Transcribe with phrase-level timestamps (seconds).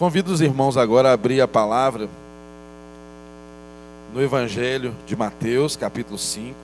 [0.00, 2.08] Convido os irmãos agora a abrir a palavra
[4.14, 6.56] no Evangelho de Mateus, capítulo 5.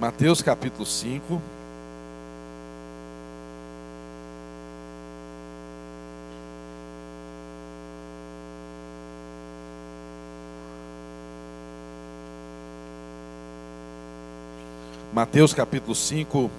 [0.00, 1.40] Mateus capítulo 5.
[15.12, 16.50] Mateus capítulo 5,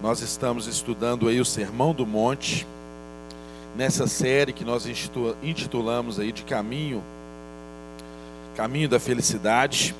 [0.00, 2.64] nós estamos estudando aí o Sermão do Monte,
[3.76, 4.86] nessa série que nós
[5.42, 7.02] intitulamos aí de Caminho,
[8.54, 9.92] Caminho da Felicidade,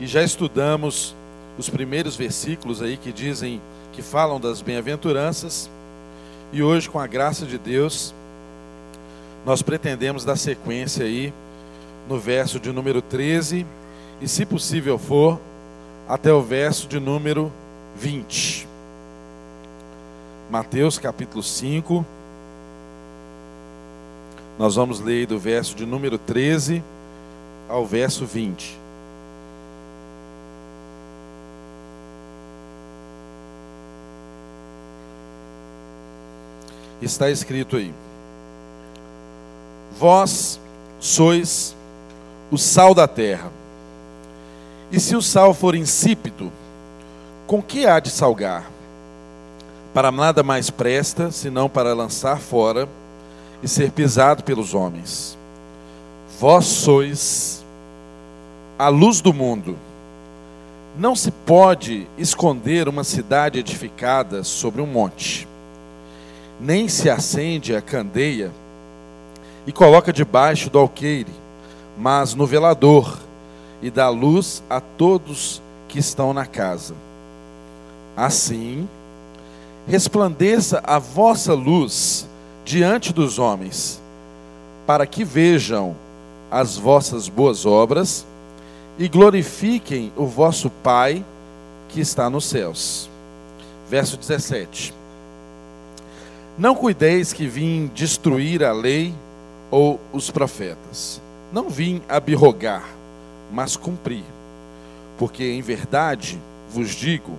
[0.00, 1.14] e já estudamos
[1.56, 5.70] os primeiros versículos aí que dizem, que falam das bem-aventuranças,
[6.52, 8.12] e hoje, com a graça de Deus,
[9.44, 11.32] nós pretendemos dar sequência aí
[12.08, 13.64] no verso de número 13
[14.20, 15.38] e, se possível for,
[16.08, 17.52] até o verso de número
[17.96, 18.66] 20.
[20.50, 22.04] Mateus capítulo 5.
[24.58, 26.82] Nós vamos ler do verso de número 13
[27.68, 28.78] ao verso 20.
[37.02, 37.92] Está escrito aí:
[39.98, 40.58] Vós
[40.98, 41.76] sois
[42.50, 43.50] o sal da terra.
[44.90, 46.52] E se o sal for insípido,
[47.46, 48.70] com que há de salgar?
[49.92, 52.88] Para nada mais presta, senão para lançar fora
[53.62, 55.36] e ser pisado pelos homens.
[56.38, 57.64] Vós sois
[58.78, 59.76] a luz do mundo.
[60.98, 65.48] Não se pode esconder uma cidade edificada sobre um monte,
[66.60, 68.50] nem se acende a candeia
[69.66, 71.32] e coloca debaixo do alqueire,
[71.98, 73.25] mas no velador
[73.82, 76.94] e dá luz a todos que estão na casa.
[78.16, 78.88] Assim,
[79.86, 82.26] resplandeça a vossa luz
[82.64, 84.00] diante dos homens,
[84.86, 85.94] para que vejam
[86.50, 88.26] as vossas boas obras
[88.98, 91.24] e glorifiquem o vosso Pai
[91.88, 93.10] que está nos céus.
[93.88, 94.94] Verso 17.
[96.58, 99.14] Não cuideis que vim destruir a lei
[99.70, 101.20] ou os profetas.
[101.52, 102.95] Não vim abirrogar,
[103.52, 104.24] mas cumprir.
[105.18, 106.38] Porque em verdade
[106.70, 107.38] vos digo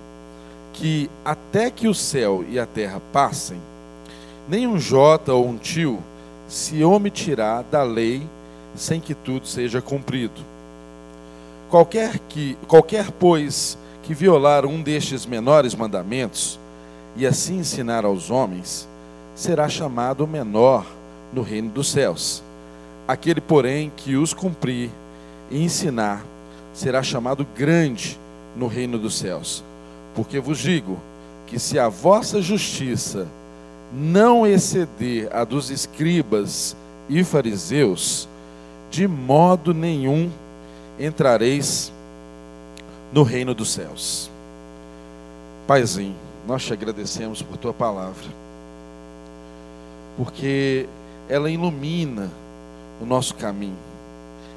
[0.72, 3.60] que até que o céu e a terra passem,
[4.48, 6.02] nem um jota ou um tio
[6.48, 8.26] se omitirá da lei
[8.74, 10.40] sem que tudo seja cumprido.
[11.68, 16.58] Qualquer que qualquer pois que violar um destes menores mandamentos
[17.14, 18.88] e assim ensinar aos homens,
[19.34, 20.86] será chamado menor
[21.32, 22.42] no reino dos céus.
[23.06, 24.90] Aquele, porém, que os cumprir
[25.50, 26.24] e ensinar,
[26.72, 28.18] será chamado grande
[28.56, 29.64] no reino dos céus.
[30.14, 30.98] Porque vos digo
[31.46, 33.26] que se a vossa justiça
[33.92, 36.76] não exceder a dos escribas
[37.08, 38.28] e fariseus,
[38.90, 40.30] de modo nenhum
[40.98, 41.92] entrareis
[43.12, 44.30] no reino dos céus.
[45.66, 46.16] Paizinho,
[46.46, 48.26] nós te agradecemos por tua palavra,
[50.16, 50.86] porque
[51.28, 52.30] ela ilumina
[53.00, 53.87] o nosso caminho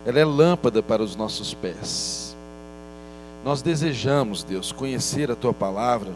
[0.06, 2.36] ela é lâmpada para os nossos pés.
[3.44, 6.12] Nós desejamos, Deus, conhecer a tua palavra,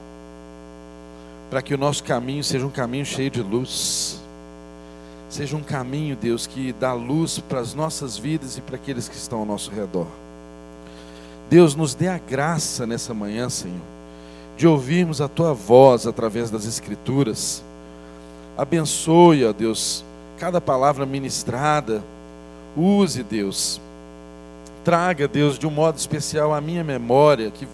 [1.50, 4.20] para que o nosso caminho seja um caminho cheio de luz,
[5.30, 9.16] seja um caminho, Deus, que dá luz para as nossas vidas e para aqueles que
[9.16, 10.08] estão ao nosso redor.
[11.50, 13.82] Deus, nos dê a graça nessa manhã, Senhor,
[14.58, 17.64] de ouvirmos a tua voz através das Escrituras.
[18.58, 20.04] Abençoe, ó Deus,
[20.40, 22.04] cada palavra ministrada
[22.76, 23.80] Use, Deus.
[24.84, 27.68] Traga, Deus, de um modo especial a minha memória, que,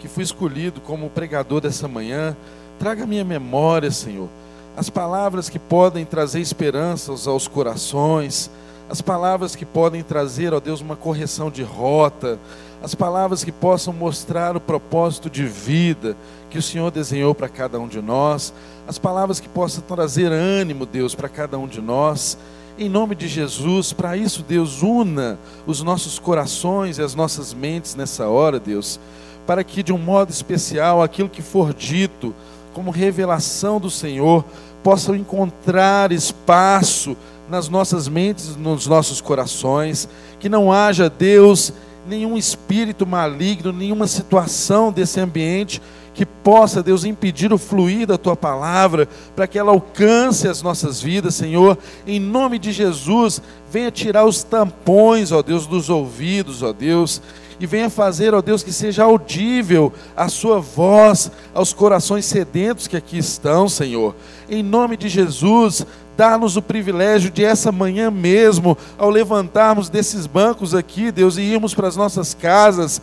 [0.00, 2.36] que fui escolhido como pregador dessa manhã.
[2.78, 4.28] Traga a minha memória, Senhor.
[4.76, 8.50] As palavras que podem trazer esperanças aos corações,
[8.88, 12.38] as palavras que podem trazer, ó Deus, uma correção de rota,
[12.82, 16.16] as palavras que possam mostrar o propósito de vida
[16.50, 18.52] que o Senhor desenhou para cada um de nós,
[18.86, 22.36] as palavras que possam trazer ânimo, Deus, para cada um de nós.
[22.78, 27.94] Em nome de Jesus, para isso, Deus, una os nossos corações e as nossas mentes
[27.94, 28.98] nessa hora, Deus,
[29.46, 32.34] para que de um modo especial aquilo que for dito
[32.72, 34.42] como revelação do Senhor
[34.82, 37.14] possa encontrar espaço
[37.46, 40.08] nas nossas mentes, nos nossos corações,
[40.40, 41.74] que não haja, Deus,
[42.08, 45.80] nenhum espírito maligno, nenhuma situação desse ambiente
[46.14, 51.00] que possa, Deus, impedir o fluir da tua palavra, para que ela alcance as nossas
[51.00, 51.78] vidas, Senhor.
[52.06, 57.22] Em nome de Jesus, venha tirar os tampões, ó Deus, dos ouvidos, ó Deus
[57.62, 62.96] e venha fazer, ó Deus, que seja audível a sua voz aos corações sedentos que
[62.96, 64.16] aqui estão, Senhor.
[64.50, 65.86] Em nome de Jesus,
[66.16, 71.74] Dá-nos o privilégio de essa manhã mesmo, ao levantarmos desses bancos aqui, Deus, e irmos
[71.74, 73.00] para as nossas casas,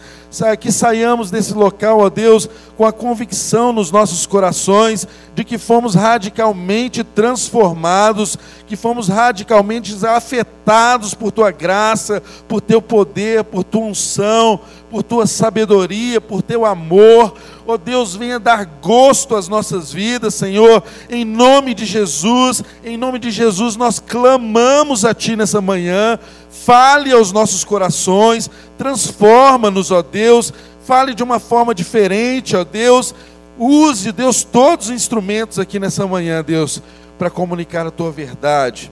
[0.60, 2.48] que saiamos desse local, ó Deus,
[2.78, 11.14] com a convicção nos nossos corações de que fomos radicalmente transformados, que fomos radicalmente afetados
[11.16, 14.60] por tua graça, por teu poder, por tua unção,
[14.90, 17.34] por tua sabedoria, por teu amor.
[17.66, 22.98] Ó oh Deus, venha dar gosto às nossas vidas, Senhor, em nome de Jesus, em
[22.98, 26.18] nome de Jesus nós clamamos a Ti nessa manhã.
[26.50, 30.52] Fale aos nossos corações, transforma-nos, ó Deus,
[30.84, 33.14] fale de uma forma diferente, ó Deus.
[33.58, 36.82] Use, Deus, todos os instrumentos aqui nessa manhã, Deus,
[37.18, 38.92] para comunicar a tua verdade,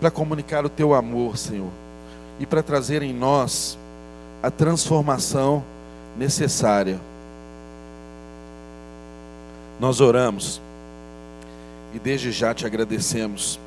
[0.00, 1.70] para comunicar o teu amor, Senhor,
[2.40, 3.78] e para trazer em nós
[4.42, 5.62] a transformação
[6.16, 7.00] necessária.
[9.78, 10.60] Nós oramos
[11.94, 13.58] e desde já te agradecemos,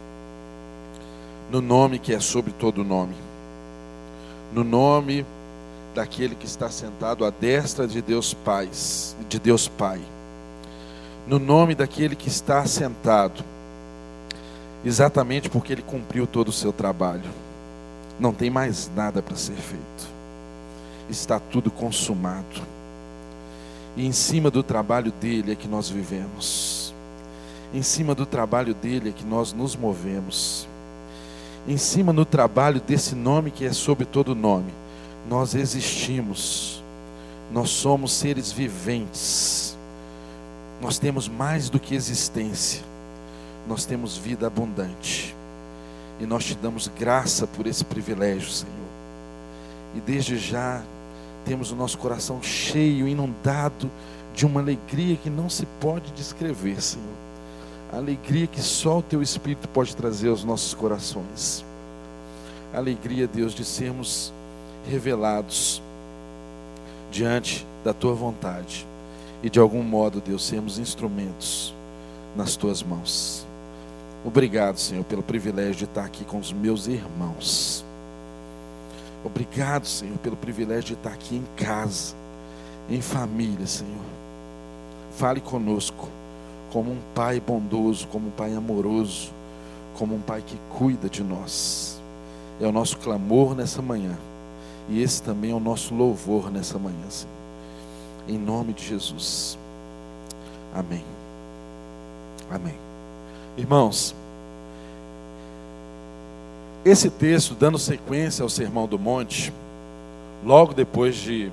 [1.51, 3.16] no nome que é sobre todo nome,
[4.54, 5.25] no nome
[5.95, 8.69] daquele que está sentado à destra de Deus Pai,
[9.27, 10.00] de Deus Pai,
[11.27, 13.44] no nome daquele que está sentado,
[14.86, 17.30] exatamente porque ele cumpriu todo o seu trabalho,
[18.19, 20.19] não tem mais nada para ser feito
[21.09, 22.61] está tudo consumado.
[23.95, 26.94] E em cima do trabalho dele é que nós vivemos.
[27.73, 30.67] Em cima do trabalho dele é que nós nos movemos.
[31.67, 34.71] Em cima do trabalho desse nome que é sobre todo nome,
[35.27, 36.81] nós existimos.
[37.51, 39.77] Nós somos seres viventes.
[40.81, 42.81] Nós temos mais do que existência.
[43.67, 45.35] Nós temos vida abundante.
[46.19, 48.73] E nós te damos graça por esse privilégio, Senhor.
[49.95, 50.81] E desde já
[51.45, 53.89] temos o nosso coração cheio, inundado
[54.33, 57.06] de uma alegria que não se pode descrever, Senhor.
[57.91, 61.65] A alegria que só o Teu Espírito pode trazer aos nossos corações.
[62.74, 64.31] A alegria, Deus, de sermos
[64.88, 65.81] revelados
[67.12, 68.85] diante da Tua vontade
[69.42, 71.74] e de algum modo, Deus, sermos instrumentos
[72.35, 73.45] nas Tuas mãos.
[74.24, 77.83] Obrigado, Senhor, pelo privilégio de estar aqui com os meus irmãos
[79.24, 82.16] Obrigado, Senhor, pelo privilégio de estar aqui em casa,
[82.89, 84.06] em família, Senhor.
[85.18, 86.07] Fale conosco
[86.71, 89.31] como um pai bondoso, como um pai amoroso,
[89.98, 92.00] como um pai que cuida de nós.
[92.62, 94.18] É o nosso clamor nessa manhã.
[94.88, 97.33] E esse também é o nosso louvor nessa manhã, Senhor.
[98.27, 99.57] Em nome de Jesus.
[100.74, 101.04] Amém.
[102.50, 102.75] Amém.
[103.57, 104.16] Irmãos,
[106.84, 109.52] esse texto, dando sequência ao Sermão do Monte,
[110.46, 111.52] logo depois de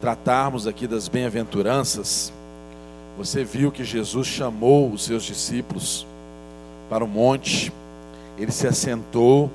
[0.00, 2.32] tratarmos aqui das bem-aventuranças,
[3.16, 6.06] você viu que Jesus chamou os seus discípulos
[6.90, 7.72] para o monte,
[8.36, 9.50] ele se assentou,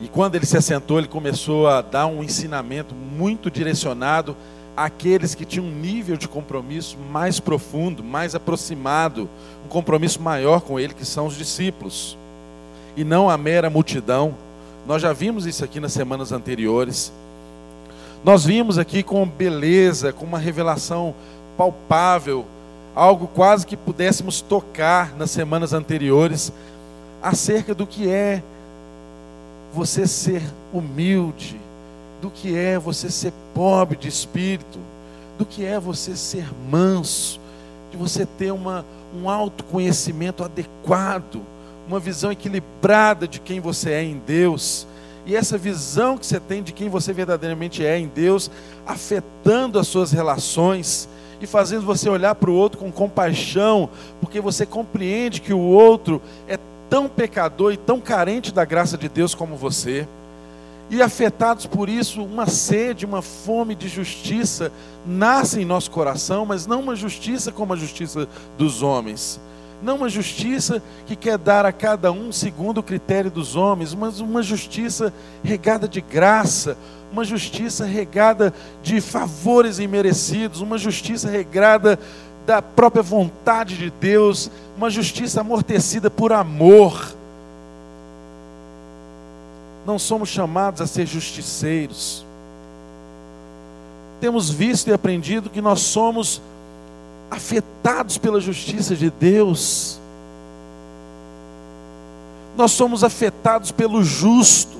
[0.00, 4.36] e quando ele se assentou, ele começou a dar um ensinamento muito direcionado
[4.76, 9.28] àqueles que tinham um nível de compromisso mais profundo, mais aproximado,
[9.64, 12.18] um compromisso maior com ele, que são os discípulos
[12.96, 14.34] e não a mera multidão.
[14.86, 17.12] Nós já vimos isso aqui nas semanas anteriores.
[18.24, 21.14] Nós vimos aqui com beleza, com uma revelação
[21.56, 22.44] palpável,
[22.94, 26.52] algo quase que pudéssemos tocar nas semanas anteriores,
[27.22, 28.42] acerca do que é
[29.72, 30.42] você ser
[30.72, 31.60] humilde,
[32.20, 34.78] do que é você ser pobre de espírito,
[35.38, 37.40] do que é você ser manso,
[37.90, 41.40] de você ter uma, um autoconhecimento adequado
[41.90, 44.86] uma visão equilibrada de quem você é em Deus.
[45.26, 48.48] E essa visão que você tem de quem você verdadeiramente é em Deus,
[48.86, 51.08] afetando as suas relações
[51.40, 56.22] e fazendo você olhar para o outro com compaixão, porque você compreende que o outro
[56.46, 60.06] é tão pecador e tão carente da graça de Deus como você.
[60.90, 64.72] E afetados por isso, uma sede, uma fome de justiça
[65.04, 69.40] nasce em nosso coração, mas não uma justiça como a justiça dos homens
[69.82, 74.20] não uma justiça que quer dar a cada um segundo o critério dos homens, mas
[74.20, 76.76] uma justiça regada de graça,
[77.10, 81.98] uma justiça regada de favores imerecidos, uma justiça regrada
[82.46, 87.14] da própria vontade de Deus, uma justiça amortecida por amor.
[89.86, 92.24] Não somos chamados a ser justiceiros.
[94.20, 96.42] temos visto e aprendido que nós somos
[97.30, 99.98] afetados pela justiça de Deus.
[102.56, 104.78] Nós somos afetados pelo justo.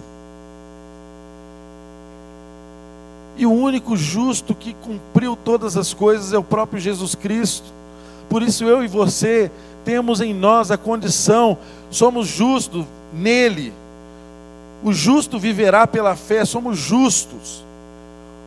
[3.36, 7.72] E o único justo que cumpriu todas as coisas é o próprio Jesus Cristo.
[8.28, 9.50] Por isso eu e você
[9.84, 11.56] temos em nós a condição,
[11.90, 13.72] somos justos nele.
[14.82, 17.64] O justo viverá pela fé, somos justos.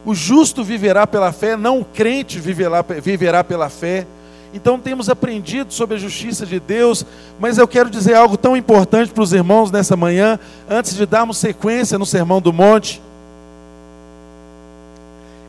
[0.05, 4.05] O justo viverá pela fé, não o crente viverá, viverá pela fé.
[4.53, 7.05] Então temos aprendido sobre a justiça de Deus,
[7.39, 11.37] mas eu quero dizer algo tão importante para os irmãos nessa manhã, antes de darmos
[11.37, 13.01] sequência no Sermão do Monte.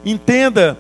[0.04, 0.78] Entenda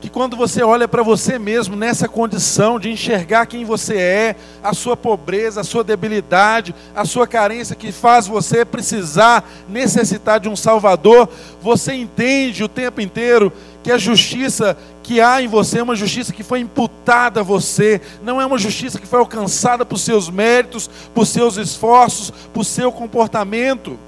[0.00, 4.72] que quando você olha para você mesmo nessa condição de enxergar quem você é, a
[4.72, 10.56] sua pobreza, a sua debilidade, a sua carência que faz você precisar, necessitar de um
[10.56, 11.28] Salvador,
[11.60, 13.52] você entende o tempo inteiro
[13.82, 18.00] que a justiça que há em você é uma justiça que foi imputada a você,
[18.22, 22.92] não é uma justiça que foi alcançada por seus méritos, por seus esforços, por seu
[22.92, 23.98] comportamento.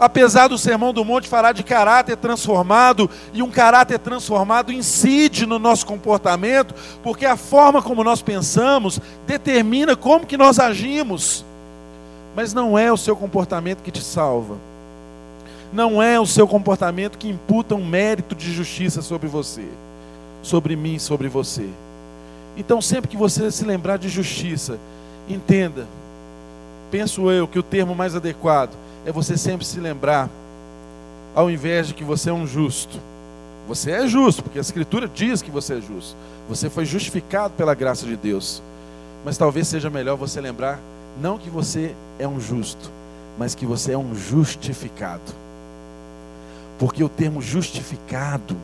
[0.00, 5.58] Apesar do Sermão do Monte falar de caráter transformado, e um caráter transformado incide no
[5.58, 11.44] nosso comportamento, porque a forma como nós pensamos determina como que nós agimos.
[12.36, 14.56] Mas não é o seu comportamento que te salva.
[15.72, 19.64] Não é o seu comportamento que imputa um mérito de justiça sobre você,
[20.42, 21.68] sobre mim, sobre você.
[22.56, 24.78] Então, sempre que você se lembrar de justiça,
[25.28, 25.86] entenda,
[26.90, 28.74] penso eu que o termo mais adequado
[29.06, 30.28] é você sempre se lembrar,
[31.34, 32.98] ao invés de que você é um justo,
[33.68, 36.16] você é justo, porque a Escritura diz que você é justo.
[36.48, 38.62] Você foi justificado pela graça de Deus.
[39.26, 40.80] Mas talvez seja melhor você lembrar,
[41.20, 42.90] não que você é um justo,
[43.38, 45.34] mas que você é um justificado.
[46.78, 48.56] Porque o termo justificado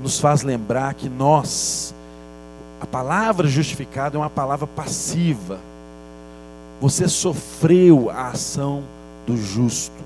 [0.00, 1.94] nos faz lembrar que nós,
[2.80, 5.60] a palavra justificado é uma palavra passiva.
[6.80, 8.82] Você sofreu a ação
[9.26, 10.02] do justo.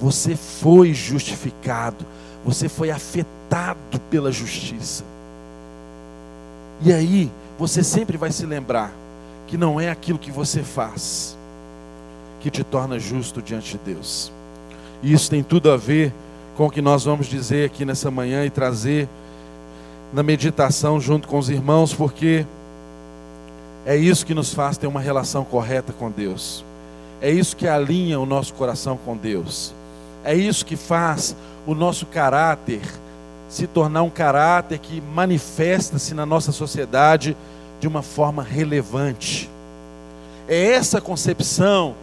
[0.00, 2.04] Você foi justificado,
[2.44, 5.04] você foi afetado pela justiça.
[6.80, 8.90] E aí, você sempre vai se lembrar
[9.46, 11.36] que não é aquilo que você faz
[12.40, 14.32] que te torna justo diante de Deus.
[15.02, 16.12] E isso tem tudo a ver
[16.56, 19.08] com o que nós vamos dizer aqui nessa manhã e trazer
[20.12, 22.44] na meditação junto com os irmãos, porque
[23.84, 26.64] é isso que nos faz ter uma relação correta com Deus.
[27.20, 29.74] É isso que alinha o nosso coração com Deus.
[30.24, 31.36] É isso que faz
[31.66, 32.80] o nosso caráter
[33.48, 37.36] se tornar um caráter que manifesta-se na nossa sociedade
[37.80, 39.50] de uma forma relevante.
[40.48, 41.94] É essa concepção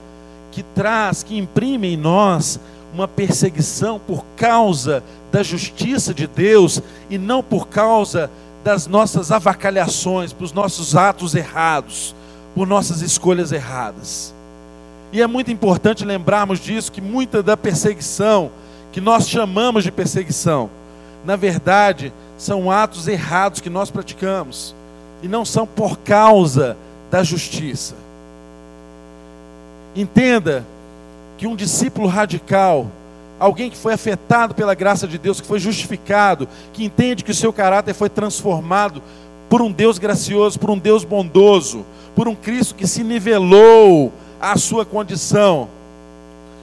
[0.51, 2.59] que traz, que imprime em nós
[2.93, 8.29] uma perseguição por causa da justiça de Deus e não por causa
[8.63, 12.15] das nossas avacalhações, por nossos atos errados,
[12.53, 14.33] por nossas escolhas erradas.
[15.11, 18.51] E é muito importante lembrarmos disso, que muita da perseguição,
[18.91, 20.69] que nós chamamos de perseguição,
[21.25, 24.75] na verdade, são atos errados que nós praticamos,
[25.21, 26.77] e não são por causa
[27.11, 27.95] da justiça.
[29.95, 30.65] Entenda
[31.37, 32.87] que um discípulo radical,
[33.39, 37.36] alguém que foi afetado pela graça de Deus, que foi justificado, que entende que o
[37.36, 39.01] seu caráter foi transformado
[39.50, 44.58] por um Deus gracioso, por um Deus bondoso, por um Cristo que se nivelou a
[44.58, 45.67] sua condição,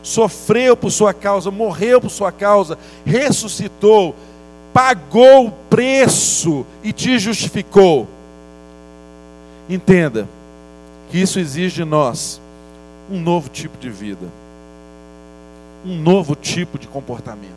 [0.03, 4.15] sofreu por sua causa, morreu por sua causa, ressuscitou,
[4.73, 8.07] pagou o preço e te justificou.
[9.69, 10.29] Entenda
[11.11, 12.41] que isso exige de nós
[13.11, 14.27] um novo tipo de vida,
[15.87, 17.55] um novo tipo de comportamento.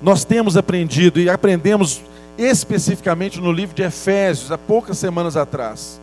[0.00, 2.00] Nós temos aprendido e aprendemos
[2.38, 6.00] especificamente no livro de Efésios, há poucas semanas atrás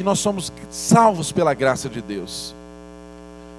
[0.00, 2.54] que nós somos salvos pela graça de Deus.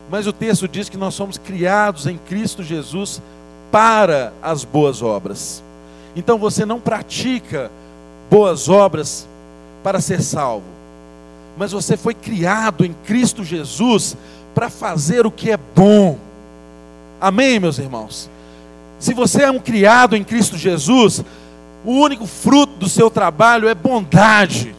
[0.09, 3.21] Mas o texto diz que nós somos criados em Cristo Jesus
[3.71, 5.63] para as boas obras.
[6.15, 7.69] Então você não pratica
[8.27, 9.27] boas obras
[9.83, 10.65] para ser salvo,
[11.55, 14.17] mas você foi criado em Cristo Jesus
[14.55, 16.17] para fazer o que é bom.
[17.21, 18.27] Amém, meus irmãos?
[18.97, 21.23] Se você é um criado em Cristo Jesus,
[21.85, 24.73] o único fruto do seu trabalho é bondade.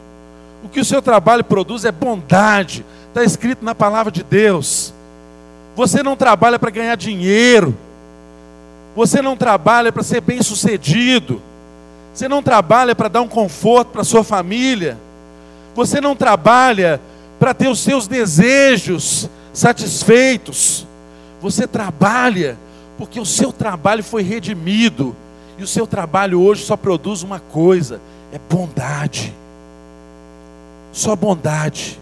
[0.65, 4.93] O que o seu trabalho produz é bondade, está escrito na palavra de Deus.
[5.77, 7.77] Você não trabalha para ganhar dinheiro,
[8.95, 11.41] você não trabalha para ser bem sucedido,
[12.13, 14.99] você não trabalha para dar um conforto para sua família,
[15.77, 17.01] você não trabalha
[17.39, 20.87] para ter os seus desejos satisfeitos,
[21.43, 22.57] você trabalha
[22.97, 25.17] Porque o seu trabalho foi redimido.
[25.59, 28.01] E o seu trabalho hoje só produz uma coisa:
[28.33, 29.35] é bondade.
[30.93, 31.99] Só bondade.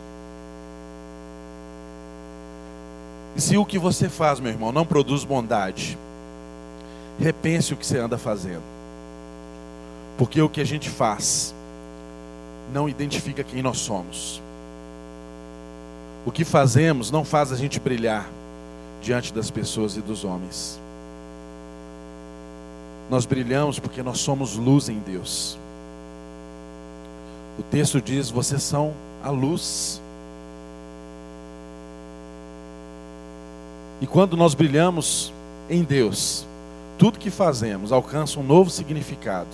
[3.35, 5.97] E se o que você faz, meu irmão, não produz bondade,
[7.19, 8.63] repense o que você anda fazendo.
[10.19, 11.55] Porque o que a gente faz
[12.75, 14.43] não identifica quem nós somos.
[16.27, 18.29] O que fazemos não faz a gente brilhar
[19.01, 20.81] diante das pessoas e dos homens.
[23.11, 25.59] Nós brilhamos porque nós somos luz em Deus.
[27.59, 30.01] O texto diz: vocês são a luz.
[34.01, 35.33] E quando nós brilhamos
[35.69, 36.47] em Deus,
[36.97, 39.49] tudo que fazemos alcança um novo significado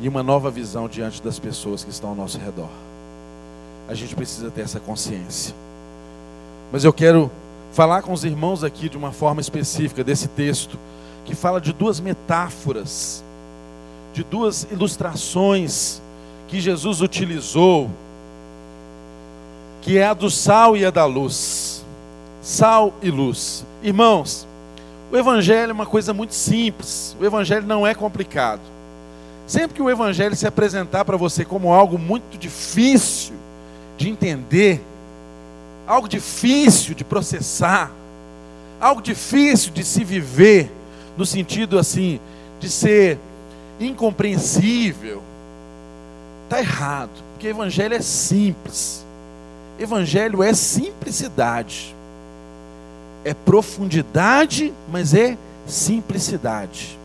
[0.00, 2.70] e uma nova visão diante das pessoas que estão ao nosso redor.
[3.88, 5.54] A gente precisa ter essa consciência.
[6.72, 7.30] Mas eu quero
[7.72, 10.78] falar com os irmãos aqui de uma forma específica desse texto,
[11.24, 13.24] que fala de duas metáforas,
[14.12, 16.00] de duas ilustrações
[16.48, 17.90] que Jesus utilizou,
[19.80, 21.82] que é a do sal e a da luz.
[22.42, 23.64] Sal e luz.
[23.82, 24.46] Irmãos,
[25.10, 28.60] o Evangelho é uma coisa muito simples, o Evangelho não é complicado.
[29.46, 33.34] Sempre que o Evangelho se apresentar para você como algo muito difícil
[33.96, 34.82] de entender,
[35.86, 37.90] algo difícil de processar,
[38.80, 40.70] algo difícil de se viver,
[41.16, 42.20] no sentido assim,
[42.60, 43.18] de ser
[43.80, 45.22] incompreensível,
[46.44, 49.04] está errado, porque o Evangelho é simples,
[49.78, 51.94] Evangelho é simplicidade,
[53.24, 55.36] é profundidade, mas é
[55.66, 56.98] simplicidade.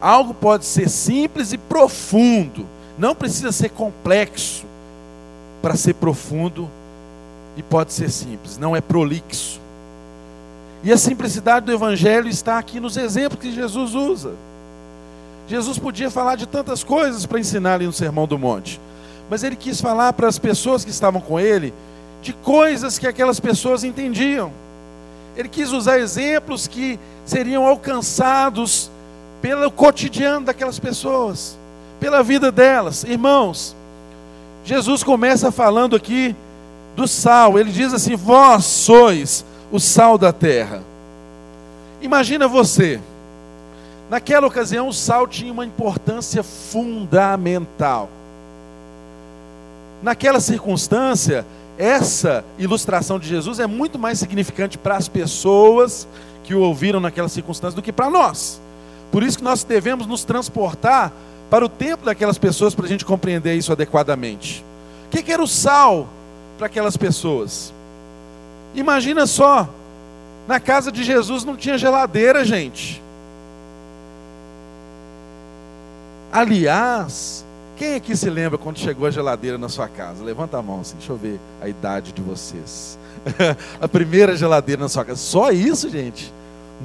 [0.00, 2.66] Algo pode ser simples e profundo,
[2.98, 4.64] não precisa ser complexo
[5.62, 6.68] para ser profundo
[7.56, 9.60] e pode ser simples, não é prolixo.
[10.82, 14.32] E a simplicidade do Evangelho está aqui nos exemplos que Jesus usa.
[15.48, 18.80] Jesus podia falar de tantas coisas para ensinar ali no Sermão do Monte,
[19.30, 21.72] mas ele quis falar para as pessoas que estavam com ele
[22.22, 24.50] de coisas que aquelas pessoas entendiam.
[25.36, 28.90] Ele quis usar exemplos que seriam alcançados
[29.42, 31.58] pelo cotidiano daquelas pessoas,
[32.00, 33.04] pela vida delas.
[33.04, 33.76] Irmãos,
[34.64, 36.34] Jesus começa falando aqui
[36.94, 37.58] do sal.
[37.58, 40.82] Ele diz assim: Vós sois o sal da terra.
[42.00, 43.00] Imagina você,
[44.10, 48.08] naquela ocasião o sal tinha uma importância fundamental.
[50.02, 51.46] Naquela circunstância,
[51.78, 56.06] essa ilustração de Jesus é muito mais significante para as pessoas
[56.44, 58.60] que o ouviram naquela circunstância do que para nós.
[59.10, 61.10] Por isso que nós devemos nos transportar
[61.48, 64.64] para o tempo daquelas pessoas para a gente compreender isso adequadamente.
[65.06, 66.06] O que era o sal
[66.56, 67.72] para aquelas pessoas.
[68.74, 69.68] Imagina só,
[70.46, 73.02] na casa de Jesus não tinha geladeira, gente.
[76.32, 77.44] Aliás,
[77.76, 80.24] quem aqui se lembra quando chegou a geladeira na sua casa?
[80.24, 82.98] Levanta a mão assim, deixa eu ver a idade de vocês.
[83.80, 85.20] a primeira geladeira na sua casa.
[85.20, 86.32] Só isso, gente?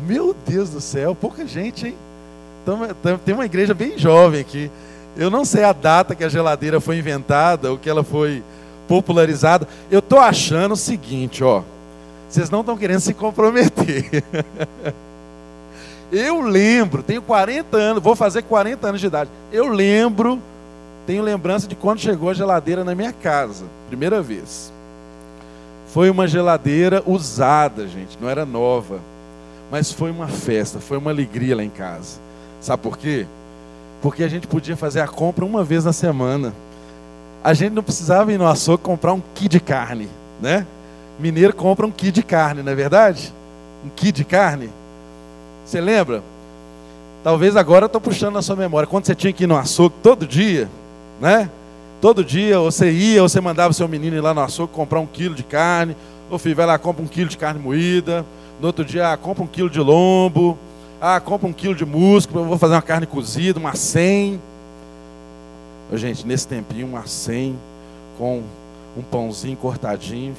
[0.08, 1.96] Meu Deus do céu, pouca gente, hein?
[2.62, 4.72] Então, tem uma igreja bem jovem aqui.
[5.18, 8.44] Eu não sei a data que a geladeira foi inventada, ou que ela foi
[8.90, 9.68] popularizado.
[9.92, 11.62] Eu estou achando o seguinte, ó.
[12.28, 14.24] Vocês não estão querendo se comprometer.
[16.12, 19.30] Eu lembro, tenho 40 anos, vou fazer 40 anos de idade.
[19.52, 20.42] Eu lembro,
[21.06, 24.74] tenho lembrança de quando chegou a geladeira na minha casa, primeira vez.
[25.94, 29.00] Foi uma geladeira usada, gente, não era nova.
[29.70, 32.20] Mas foi uma festa, foi uma alegria lá em casa.
[32.60, 33.28] Sabe por quê?
[34.02, 36.54] Porque a gente podia fazer a compra uma vez na semana
[37.44, 40.10] a gente não precisava ir no açougue comprar um quilo de carne,
[40.42, 40.66] né?
[41.20, 43.34] Mineiro compra um quilo de carne, não é verdade?
[43.86, 44.70] Um quilo de carne.
[45.66, 46.24] Você lembra?
[47.24, 48.88] Talvez agora eu estou puxando na sua memória.
[48.88, 50.70] Quando você tinha que ir no açougue todo dia,
[51.20, 51.50] né?
[52.02, 55.06] Todo dia, você ia, ou você mandava seu menino ir lá no açougue comprar um
[55.06, 55.96] quilo de carne.
[56.30, 58.26] Ô filho, vai lá, compra um quilo de carne moída.
[58.60, 60.58] No outro dia, ah, compra um quilo de lombo.
[61.02, 62.42] Ah, compra um quilo de músculo.
[62.42, 64.40] Eu vou fazer uma carne cozida, uma 100.
[65.94, 67.58] Gente, nesse tempinho, uma 100
[68.18, 68.44] com
[68.96, 70.36] um pãozinho cortadinho,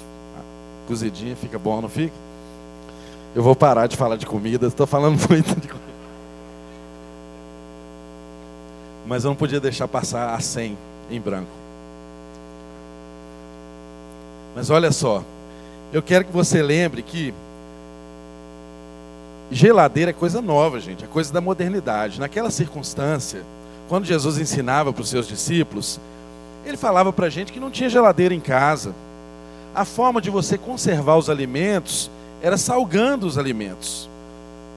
[0.86, 2.14] cozidinho, fica bom, não fica?
[3.34, 5.90] Eu vou parar de falar de comida, estou falando muito de comida.
[9.06, 10.76] Mas eu não podia deixar passar a 100
[11.10, 11.50] em branco.
[14.54, 15.24] Mas olha só,
[15.92, 17.34] eu quero que você lembre que
[19.50, 22.20] geladeira é coisa nova, gente, é coisa da modernidade.
[22.20, 23.42] Naquela circunstância,
[23.90, 25.98] quando Jesus ensinava para os seus discípulos,
[26.64, 28.94] ele falava para a gente que não tinha geladeira em casa.
[29.74, 32.08] A forma de você conservar os alimentos
[32.40, 34.08] era salgando os alimentos.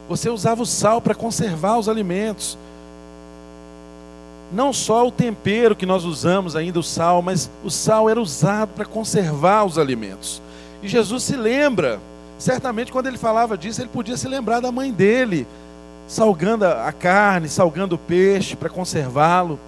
[0.09, 2.57] Você usava o sal para conservar os alimentos.
[4.51, 8.69] Não só o tempero que nós usamos ainda, o sal, mas o sal era usado
[8.69, 10.41] para conservar os alimentos.
[10.81, 11.99] E Jesus se lembra,
[12.39, 15.45] certamente quando ele falava disso, ele podia se lembrar da mãe dele,
[16.07, 19.59] salgando a carne, salgando o peixe para conservá-lo.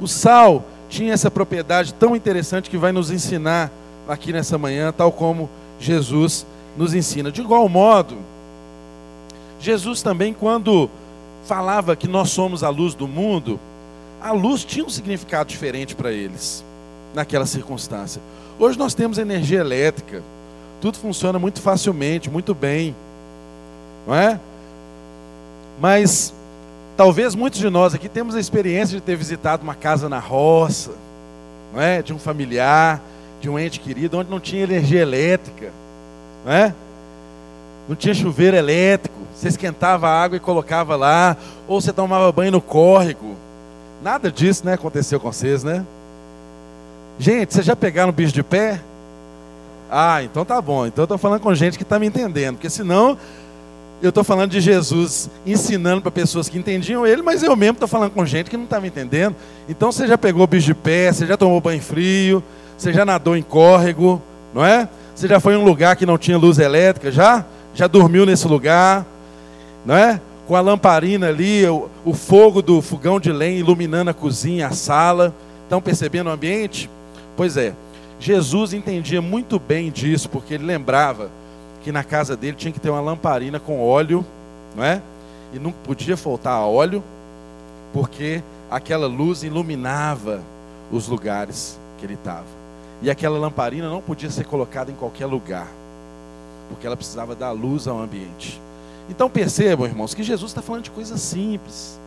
[0.00, 3.70] O sal tinha essa propriedade tão interessante que vai nos ensinar
[4.08, 7.30] aqui nessa manhã, tal como Jesus nos ensina.
[7.30, 8.16] De igual modo,
[9.60, 10.90] Jesus também, quando
[11.44, 13.58] falava que nós somos a luz do mundo,
[14.20, 16.64] a luz tinha um significado diferente para eles,
[17.14, 18.20] naquela circunstância.
[18.58, 20.22] Hoje nós temos energia elétrica,
[20.80, 22.94] tudo funciona muito facilmente, muito bem,
[24.06, 24.40] não é?
[25.80, 26.32] Mas
[26.96, 30.92] talvez muitos de nós aqui temos a experiência de ter visitado uma casa na roça,
[31.72, 32.02] não é?
[32.02, 33.00] De um familiar,
[33.40, 35.70] de um ente querido, onde não tinha energia elétrica,
[36.44, 36.74] não é?
[37.88, 41.36] Não tinha chuveiro elétrico, você esquentava a água e colocava lá,
[41.68, 43.34] ou você tomava banho no córrego.
[44.02, 45.84] Nada disso, né, aconteceu com vocês, né?
[47.18, 48.80] Gente, vocês já pegaram bicho de pé?
[49.90, 50.86] Ah, então tá bom.
[50.86, 53.16] Então eu estou falando com gente que está me entendendo, porque senão
[54.06, 57.88] eu estou falando de Jesus ensinando para pessoas que entendiam ele, mas eu mesmo estou
[57.88, 59.34] falando com gente que não está me entendendo.
[59.68, 62.42] Então você já pegou bicho de pé, você já tomou banho frio,
[62.76, 64.20] você já nadou em córrego,
[64.52, 64.88] não é?
[65.14, 67.44] Você já foi em um lugar que não tinha luz elétrica, já?
[67.74, 69.06] Já dormiu nesse lugar,
[69.84, 70.20] não é?
[70.46, 74.72] Com a lamparina ali, o, o fogo do fogão de lenha iluminando a cozinha, a
[74.72, 75.34] sala.
[75.62, 76.90] Estão percebendo o ambiente?
[77.36, 77.72] Pois é,
[78.20, 81.30] Jesus entendia muito bem disso, porque ele lembrava
[81.84, 84.24] que na casa dele tinha que ter uma lamparina com óleo,
[84.74, 85.02] não é?
[85.52, 87.04] E não podia faltar óleo,
[87.92, 90.42] porque aquela luz iluminava
[90.90, 92.46] os lugares que ele estava.
[93.02, 95.68] E aquela lamparina não podia ser colocada em qualquer lugar,
[96.70, 98.58] porque ela precisava dar luz ao ambiente.
[99.10, 102.00] Então percebam, irmãos, que Jesus está falando de coisas simples.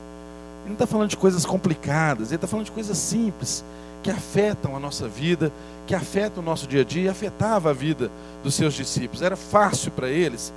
[0.62, 3.64] Ele não está falando de coisas complicadas, ele está falando de coisas simples
[4.08, 5.52] que afetam a nossa vida,
[5.86, 8.10] que afetam o nosso dia a dia afetava a vida
[8.42, 9.22] dos seus discípulos.
[9.22, 10.54] Era fácil para eles,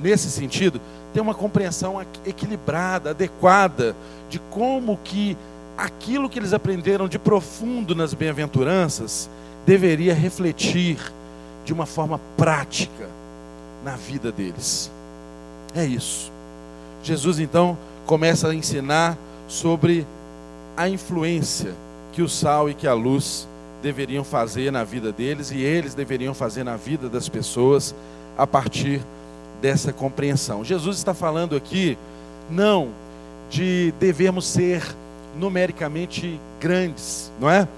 [0.00, 0.80] nesse sentido,
[1.12, 3.94] ter uma compreensão equilibrada, adequada
[4.30, 5.36] de como que
[5.76, 9.28] aquilo que eles aprenderam de profundo nas bem-aventuranças
[9.66, 10.96] deveria refletir
[11.66, 13.10] de uma forma prática
[13.84, 14.90] na vida deles.
[15.74, 16.32] É isso.
[17.02, 20.06] Jesus então começa a ensinar sobre
[20.74, 21.74] a influência
[22.16, 23.46] que o sal e que a luz
[23.82, 27.94] deveriam fazer na vida deles e eles deveriam fazer na vida das pessoas
[28.38, 29.02] a partir
[29.60, 30.64] dessa compreensão.
[30.64, 31.98] Jesus está falando aqui
[32.50, 32.88] não
[33.50, 34.82] de devermos ser
[35.36, 37.68] numericamente grandes, não é?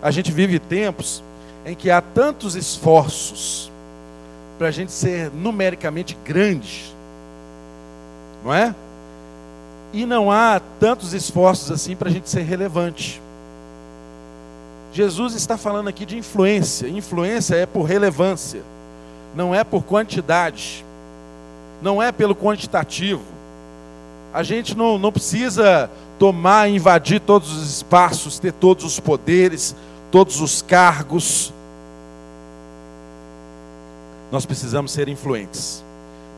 [0.00, 1.20] A gente vive tempos
[1.66, 3.72] em que há tantos esforços
[4.56, 6.94] para a gente ser numericamente grande,
[8.44, 8.72] não é?
[9.92, 13.20] E não há tantos esforços assim para a gente ser relevante.
[14.92, 16.88] Jesus está falando aqui de influência.
[16.88, 18.62] Influência é por relevância,
[19.34, 20.84] não é por quantidade,
[21.80, 23.22] não é pelo quantitativo.
[24.32, 29.74] A gente não, não precisa tomar, invadir todos os espaços, ter todos os poderes,
[30.10, 31.52] todos os cargos.
[34.30, 35.84] Nós precisamos ser influentes,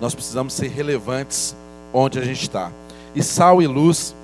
[0.01, 1.55] nós precisamos ser relevantes
[1.93, 2.71] onde a gente está.
[3.15, 4.15] E sal e luz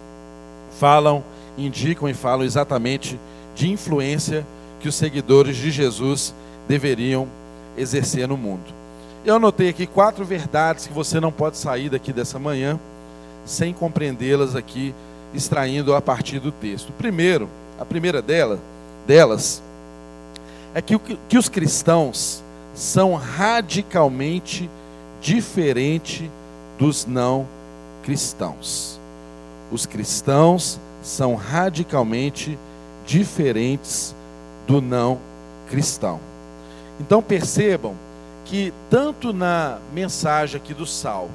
[0.78, 1.22] falam,
[1.56, 3.18] indicam e falam exatamente
[3.58, 4.46] de influência
[4.78, 6.32] que os seguidores de Jesus
[6.68, 7.26] deveriam
[7.76, 8.62] exercer no mundo.
[9.24, 12.78] Eu anotei aqui quatro verdades que você não pode sair daqui dessa manhã
[13.44, 14.94] sem compreendê-las aqui,
[15.34, 16.92] extraindo a partir do texto.
[16.92, 17.48] Primeiro,
[17.80, 18.60] a primeira dela,
[19.08, 19.60] delas
[20.72, 20.96] é que,
[21.28, 22.40] que os cristãos
[22.74, 24.70] são radicalmente
[25.20, 26.30] diferentes
[26.78, 27.44] dos não
[28.04, 29.00] cristãos.
[29.72, 32.56] Os cristãos são radicalmente
[33.08, 34.14] diferentes
[34.66, 35.18] do não
[35.70, 36.20] cristão.
[37.00, 37.94] Então percebam
[38.44, 41.30] que tanto na mensagem aqui do Sal,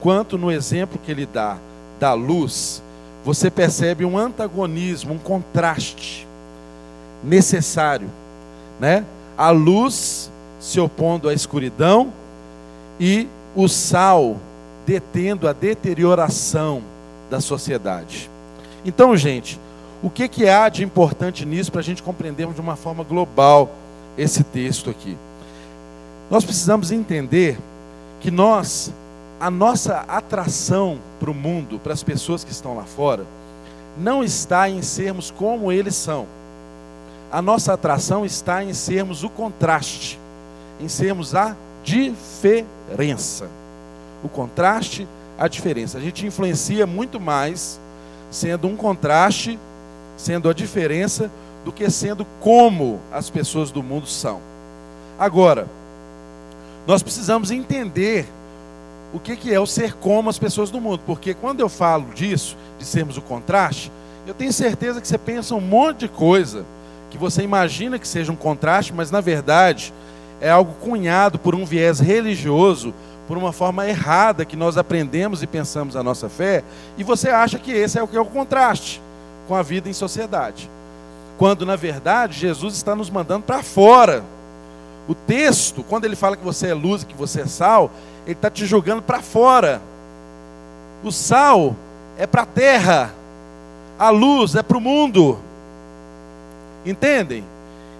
[0.00, 1.56] quanto no exemplo que ele dá
[1.98, 2.82] da luz,
[3.24, 6.26] você percebe um antagonismo, um contraste
[7.24, 8.10] necessário,
[8.78, 9.04] né?
[9.38, 12.12] A luz se opondo à escuridão
[13.00, 14.36] e o sal
[14.86, 16.82] detendo a deterioração
[17.30, 18.30] da sociedade.
[18.84, 19.58] Então, gente,
[20.06, 23.68] o que, que há de importante nisso para a gente compreendermos de uma forma global
[24.16, 25.16] esse texto aqui?
[26.30, 27.58] Nós precisamos entender
[28.20, 28.92] que nós,
[29.40, 33.24] a nossa atração para o mundo, para as pessoas que estão lá fora,
[33.98, 36.26] não está em sermos como eles são.
[37.32, 40.20] A nossa atração está em sermos o contraste,
[40.80, 43.48] em sermos a diferença
[44.22, 45.06] o contraste,
[45.38, 45.98] a diferença.
[45.98, 47.80] A gente influencia muito mais
[48.30, 49.58] sendo um contraste,
[50.16, 51.30] sendo a diferença,
[51.64, 54.40] do que sendo como as pessoas do mundo são.
[55.18, 55.66] Agora,
[56.86, 58.28] nós precisamos entender
[59.12, 62.06] o que, que é o ser como as pessoas do mundo, porque quando eu falo
[62.14, 63.90] disso, de sermos o contraste,
[64.26, 66.64] eu tenho certeza que você pensa um monte de coisa
[67.10, 69.92] que você imagina que seja um contraste, mas na verdade
[70.40, 72.92] é algo cunhado por um viés religioso,
[73.26, 76.62] por uma forma errada que nós aprendemos e pensamos a nossa fé,
[76.96, 79.00] e você acha que esse é o que é o contraste
[79.46, 80.70] com a vida em sociedade.
[81.38, 84.24] Quando na verdade Jesus está nos mandando para fora.
[85.08, 87.90] O texto, quando ele fala que você é luz e que você é sal,
[88.24, 89.80] ele está te jogando para fora.
[91.04, 91.76] O sal
[92.18, 93.14] é para a terra,
[93.98, 95.38] a luz é para o mundo.
[96.84, 97.44] Entendem?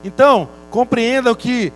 [0.03, 1.73] Então, compreendam que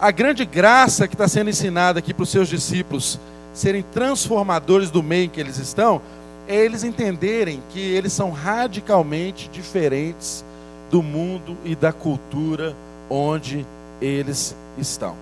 [0.00, 3.18] a grande graça que está sendo ensinada aqui para os seus discípulos
[3.54, 6.00] serem transformadores do meio em que eles estão,
[6.48, 10.44] é eles entenderem que eles são radicalmente diferentes
[10.90, 12.74] do mundo e da cultura
[13.08, 13.66] onde
[14.00, 15.16] eles estão.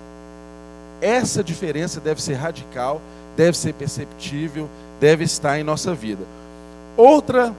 [1.01, 3.01] Essa diferença deve ser radical,
[3.35, 6.23] deve ser perceptível, deve estar em nossa vida.
[6.97, 7.53] Outra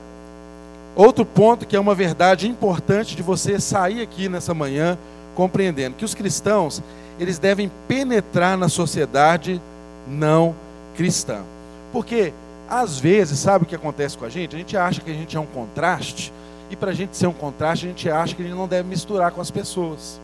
[0.94, 4.98] outro ponto que é uma verdade importante de você sair aqui nessa manhã
[5.34, 6.82] compreendendo que os cristãos
[7.18, 9.60] eles devem penetrar na sociedade
[10.06, 10.54] não
[10.96, 11.42] cristã.
[11.92, 12.32] Porque,
[12.72, 14.56] às vezes, sabe o que acontece com a gente?
[14.56, 16.32] A gente acha que a gente é um contraste,
[16.70, 18.88] e para a gente ser um contraste, a gente acha que a gente não deve
[18.88, 20.18] misturar com as pessoas.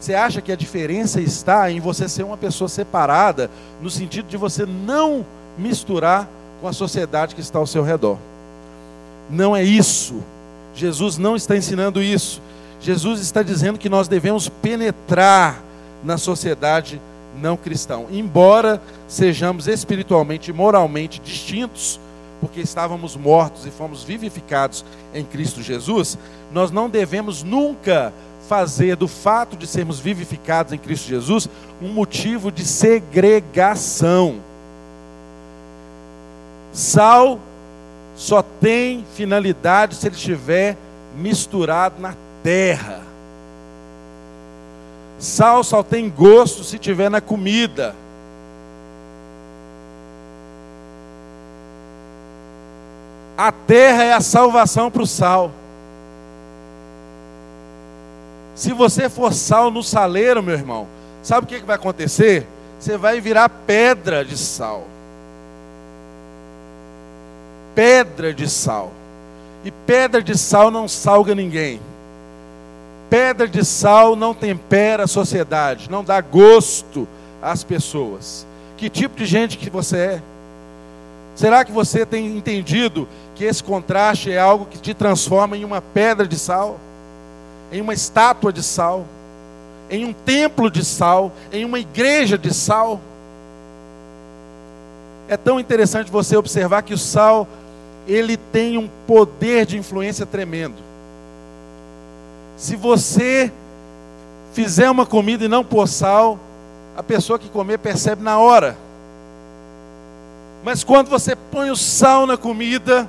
[0.00, 4.38] Você acha que a diferença está em você ser uma pessoa separada, no sentido de
[4.38, 5.24] você não
[5.58, 6.26] misturar
[6.62, 8.16] com a sociedade que está ao seu redor.
[9.28, 10.22] Não é isso.
[10.74, 12.40] Jesus não está ensinando isso.
[12.80, 15.62] Jesus está dizendo que nós devemos penetrar
[16.02, 16.98] na sociedade
[17.40, 18.02] não cristã.
[18.10, 22.00] Embora sejamos espiritualmente e moralmente distintos,
[22.40, 26.18] porque estávamos mortos e fomos vivificados em Cristo Jesus,
[26.52, 28.12] nós não devemos nunca
[28.48, 31.48] fazer do fato de sermos vivificados em Cristo Jesus
[31.80, 34.40] um motivo de segregação.
[36.72, 37.38] Sal
[38.16, 40.76] só tem finalidade se ele estiver
[41.16, 43.03] misturado na terra.
[45.18, 47.94] Sal só tem gosto se tiver na comida.
[53.36, 55.50] A terra é a salvação para o sal.
[58.54, 60.86] Se você for sal no saleiro, meu irmão,
[61.22, 62.46] sabe o que, que vai acontecer?
[62.78, 64.84] Você vai virar pedra de sal.
[67.74, 68.92] Pedra de sal.
[69.64, 71.80] E pedra de sal não salga ninguém.
[73.10, 77.06] Pedra de sal não tempera a sociedade, não dá gosto
[77.40, 78.46] às pessoas.
[78.76, 80.22] Que tipo de gente que você é?
[81.34, 85.80] Será que você tem entendido que esse contraste é algo que te transforma em uma
[85.80, 86.78] pedra de sal,
[87.72, 89.04] em uma estátua de sal,
[89.90, 93.00] em um templo de sal, em uma igreja de sal?
[95.28, 97.48] É tão interessante você observar que o sal
[98.06, 100.76] ele tem um poder de influência tremendo.
[102.64, 103.52] Se você
[104.54, 106.38] fizer uma comida e não pôr sal,
[106.96, 108.74] a pessoa que comer percebe na hora.
[110.64, 113.06] Mas quando você põe o sal na comida,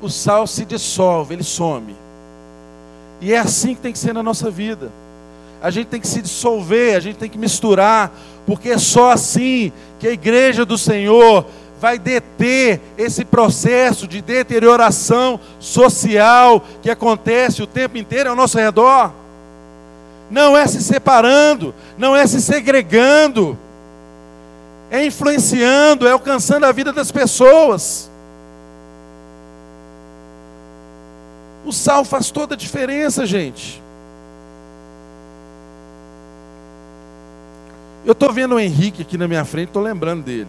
[0.00, 1.94] o sal se dissolve, ele some.
[3.20, 4.90] E é assim que tem que ser na nossa vida.
[5.60, 8.10] A gente tem que se dissolver, a gente tem que misturar,
[8.46, 11.44] porque é só assim que a igreja do Senhor
[11.80, 19.10] vai deter esse processo de deterioração social que acontece o tempo inteiro ao nosso redor.
[20.30, 23.58] Não é se separando, não é se segregando,
[24.90, 28.10] é influenciando, é alcançando a vida das pessoas.
[31.64, 33.82] O sal faz toda a diferença, gente.
[38.04, 40.48] Eu estou vendo o Henrique aqui na minha frente, estou lembrando dele.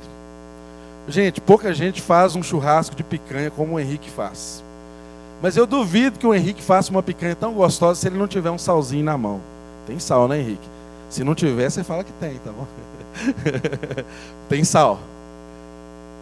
[1.08, 4.64] Gente, pouca gente faz um churrasco de picanha como o Henrique faz.
[5.42, 8.52] Mas eu duvido que o Henrique faça uma picanha tão gostosa se ele não tiver
[8.52, 9.42] um salzinho na mão.
[9.88, 10.70] Tem sal, né, Henrique?
[11.10, 12.68] Se não tiver, você fala que tem, tá bom?
[14.48, 15.00] tem sal.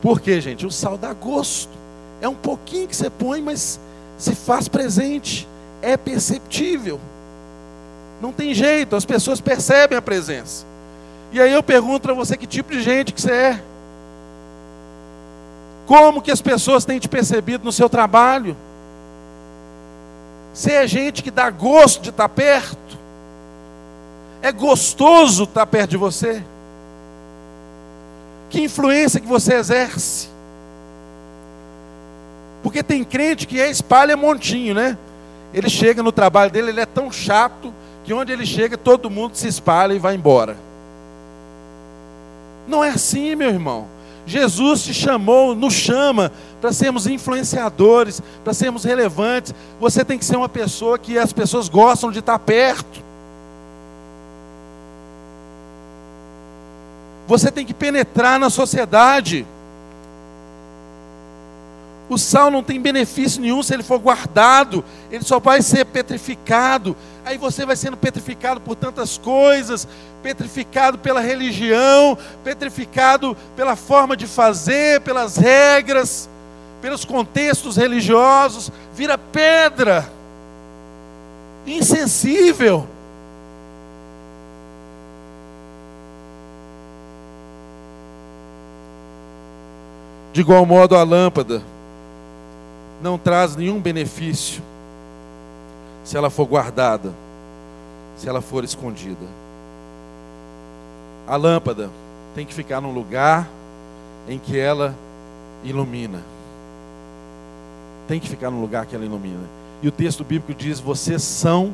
[0.01, 0.65] Por quê, gente?
[0.65, 1.77] O sal dá gosto.
[2.21, 3.79] É um pouquinho que você põe, mas
[4.17, 5.47] se faz presente.
[5.81, 6.99] É perceptível.
[8.21, 10.65] Não tem jeito, as pessoas percebem a presença.
[11.31, 13.63] E aí eu pergunto para você que tipo de gente que você é.
[15.89, 18.55] Como que as pessoas têm te percebido no seu trabalho?
[20.53, 22.77] Você é gente que dá gosto de estar perto?
[24.39, 26.43] É gostoso estar perto de você?
[28.51, 30.29] Que influência que você exerce?
[32.61, 34.95] Porque tem crente que é espalha montinho, né?
[35.51, 37.73] Ele chega no trabalho dele, ele é tão chato
[38.03, 40.55] que onde ele chega todo mundo se espalha e vai embora.
[42.67, 43.87] Não é assim, meu irmão.
[44.29, 49.55] Jesus te chamou, nos chama para sermos influenciadores, para sermos relevantes.
[49.79, 53.01] Você tem que ser uma pessoa que as pessoas gostam de estar perto.
[57.27, 59.47] Você tem que penetrar na sociedade.
[62.09, 66.97] O sal não tem benefício nenhum se ele for guardado, ele só vai ser petrificado.
[67.23, 69.87] Aí você vai sendo petrificado por tantas coisas,
[70.23, 76.27] petrificado pela religião, petrificado pela forma de fazer, pelas regras,
[76.81, 80.09] pelos contextos religiosos, vira pedra,
[81.67, 82.87] insensível.
[90.33, 91.61] De igual modo, a lâmpada
[93.01, 94.61] não traz nenhum benefício
[96.03, 97.13] se ela for guardada,
[98.17, 99.25] se ela for escondida.
[101.27, 101.89] A lâmpada
[102.33, 103.47] tem que ficar num lugar
[104.27, 104.95] em que ela
[105.63, 106.21] ilumina.
[108.07, 109.43] Tem que ficar num lugar que ela ilumina.
[109.81, 111.73] E o texto bíblico diz: vocês são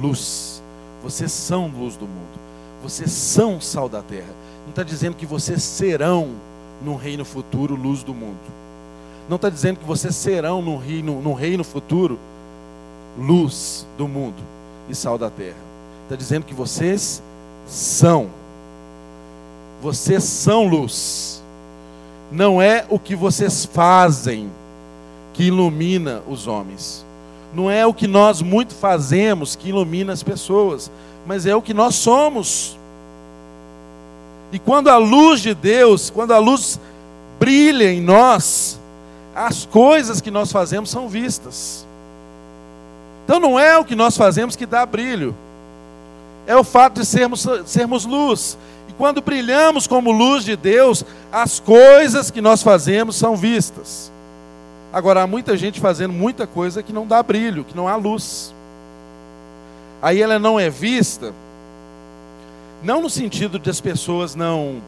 [0.00, 0.62] luz.
[1.02, 2.38] Vocês são luz do mundo.
[2.82, 4.34] Vocês são sal da terra.
[4.64, 6.30] Não está dizendo que vocês serão,
[6.82, 8.38] no reino futuro, luz do mundo.
[9.28, 12.18] Não está dizendo que vocês serão no reino, no reino futuro
[13.18, 14.42] luz do mundo
[14.88, 15.56] e sal da terra.
[16.04, 17.22] Está dizendo que vocês
[17.66, 18.28] são.
[19.82, 21.42] Vocês são luz.
[22.30, 24.50] Não é o que vocês fazem
[25.34, 27.04] que ilumina os homens.
[27.54, 30.90] Não é o que nós muito fazemos que ilumina as pessoas,
[31.26, 32.78] mas é o que nós somos.
[34.52, 36.80] E quando a luz de Deus, quando a luz
[37.38, 38.77] brilha em nós,
[39.46, 41.86] as coisas que nós fazemos são vistas.
[43.24, 45.34] Então não é o que nós fazemos que dá brilho,
[46.46, 48.58] é o fato de sermos, sermos luz.
[48.88, 54.10] E quando brilhamos como luz de Deus, as coisas que nós fazemos são vistas.
[54.92, 58.54] Agora, há muita gente fazendo muita coisa que não dá brilho, que não há luz.
[60.00, 61.34] Aí ela não é vista,
[62.82, 64.80] não no sentido de as pessoas não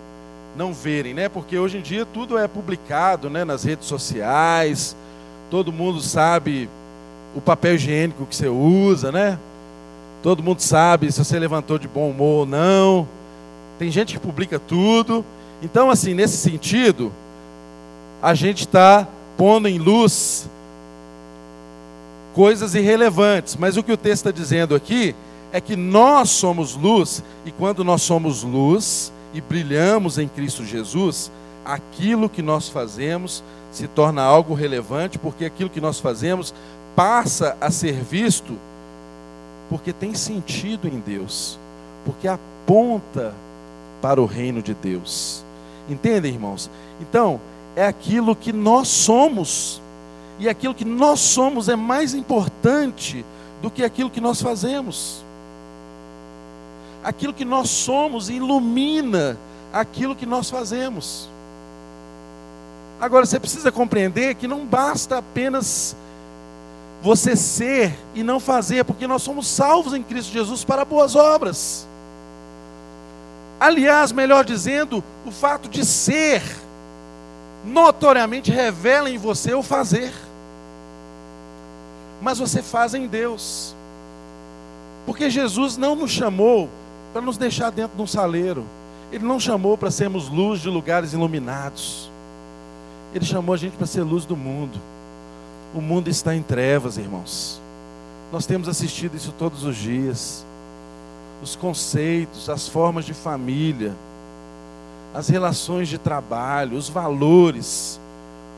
[0.57, 1.29] não verem, né?
[1.29, 4.97] Porque hoje em dia tudo é publicado, né, nas redes sociais.
[5.51, 6.69] Todo mundo sabe
[7.35, 9.39] o papel higiênico que você usa, né?
[10.23, 13.09] Todo mundo sabe se você levantou de bom humor ou não.
[13.79, 15.25] Tem gente que publica tudo.
[15.63, 17.13] Então, assim, nesse sentido,
[18.23, 20.49] a gente está pondo em luz
[22.35, 23.57] coisas irrelevantes.
[23.57, 25.15] Mas o que o texto está dizendo aqui
[25.53, 31.31] é que nós somos luz, e quando nós somos luz, e brilhamos em Cristo Jesus,
[31.65, 36.53] aquilo que nós fazemos se torna algo relevante, porque aquilo que nós fazemos
[36.97, 38.59] passa a ser visto
[39.69, 41.57] porque tem sentido em Deus,
[42.05, 43.33] porque aponta
[44.03, 45.45] para o reino de Deus.
[45.89, 46.69] Entendem, irmãos?
[47.01, 47.41] Então,
[47.77, 49.81] é aquilo que nós somos,
[50.41, 53.25] e aquilo que nós somos é mais importante
[53.63, 55.23] do que aquilo que nós fazemos
[57.03, 59.37] aquilo que nós somos ilumina
[59.73, 61.29] aquilo que nós fazemos.
[63.01, 65.97] Agora você precisa compreender que não basta apenas
[67.03, 71.87] você ser e não fazer, porque nós somos salvos em Cristo Jesus para boas obras.
[73.59, 76.43] Aliás, melhor dizendo, o fato de ser
[77.65, 80.13] notoriamente revela em você o fazer.
[82.21, 83.75] Mas você faz em Deus.
[85.07, 86.69] Porque Jesus não nos chamou
[87.13, 88.65] para nos deixar dentro de um saleiro.
[89.13, 92.11] Ele não chamou para sermos luz de lugares iluminados.
[93.15, 94.79] Ele chamou a gente para ser luz do mundo.
[95.75, 97.61] O mundo está em trevas, irmãos.
[98.33, 100.45] Nós temos assistido isso todos os dias.
[101.43, 103.95] Os conceitos, as formas de família,
[105.13, 107.99] as relações de trabalho, os valores,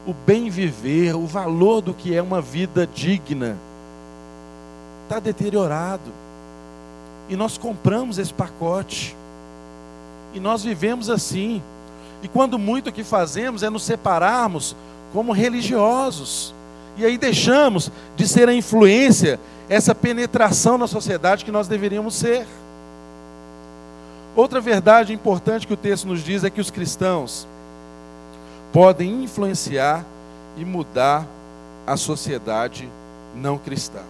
[0.07, 3.57] o bem viver, o valor do que é uma vida digna,
[5.05, 6.22] está deteriorado.
[7.29, 9.17] E nós compramos esse pacote.
[10.35, 11.63] E nós vivemos assim.
[12.23, 14.77] E quando muito o que fazemos é nos separarmos
[15.13, 16.55] como religiosos.
[16.97, 22.47] E aí deixamos de ser a influência, essa penetração na sociedade que nós deveríamos ser.
[24.35, 27.47] Outra verdade importante que o texto nos diz é que os cristãos
[28.73, 30.05] podem influenciar
[30.57, 31.27] e mudar
[31.87, 32.89] a sociedade
[33.35, 34.01] não cristã.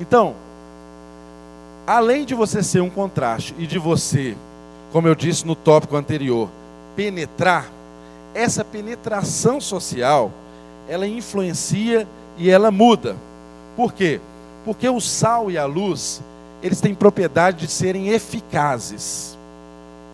[0.00, 0.34] Então,
[1.88, 4.36] além de você ser um contraste e de você,
[4.92, 6.50] como eu disse no tópico anterior,
[6.94, 7.66] penetrar,
[8.34, 10.30] essa penetração social,
[10.86, 13.16] ela influencia e ela muda.
[13.74, 14.20] Por quê?
[14.66, 16.22] Porque o sal e a luz,
[16.62, 19.38] eles têm propriedade de serem eficazes.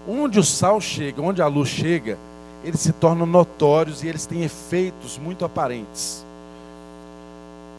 [0.09, 2.16] Onde o sal chega, onde a luz chega,
[2.62, 6.24] eles se tornam notórios e eles têm efeitos muito aparentes.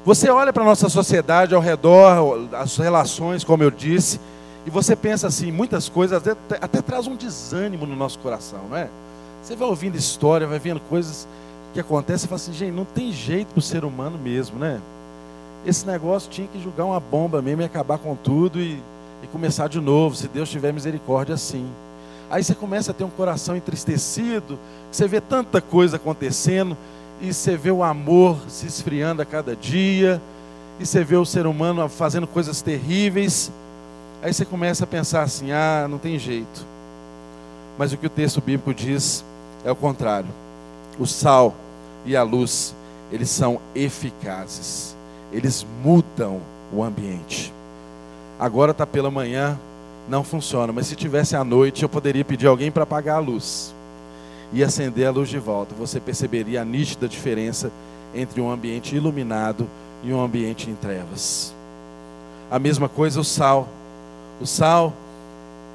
[0.05, 4.19] Você olha para a nossa sociedade ao redor, as relações, como eu disse,
[4.63, 8.77] e você pensa assim, muitas coisas até, até traz um desânimo no nosso coração, não
[8.77, 8.87] é?
[9.41, 11.27] Você vai ouvindo história, vai vendo coisas
[11.73, 14.79] que acontecem e fala assim, gente, não tem jeito para o ser humano mesmo, né?
[15.65, 18.79] Esse negócio tinha que jogar uma bomba mesmo e acabar com tudo e,
[19.23, 21.67] e começar de novo, se Deus tiver misericórdia assim.
[22.29, 24.59] Aí você começa a ter um coração entristecido,
[24.91, 26.77] você vê tanta coisa acontecendo,
[27.21, 30.21] e você vê o amor se esfriando a cada dia,
[30.79, 33.51] e você vê o ser humano fazendo coisas terríveis.
[34.21, 36.65] Aí você começa a pensar assim: ah, não tem jeito.
[37.77, 39.23] Mas o que o texto bíblico diz
[39.63, 40.29] é o contrário.
[40.99, 41.53] O sal
[42.05, 42.75] e a luz,
[43.11, 44.95] eles são eficazes,
[45.31, 46.41] eles mudam
[46.73, 47.53] o ambiente.
[48.39, 49.57] Agora está pela manhã,
[50.09, 50.73] não funciona.
[50.73, 53.74] Mas se tivesse à noite, eu poderia pedir alguém para apagar a luz
[54.55, 55.75] e acender a luz de volta.
[55.75, 57.69] Você perceberia a nítida diferença
[58.15, 59.67] entre um ambiente iluminado
[60.01, 61.53] e um ambiente em trevas.
[62.49, 63.67] A mesma coisa o sal.
[64.39, 64.93] O sal,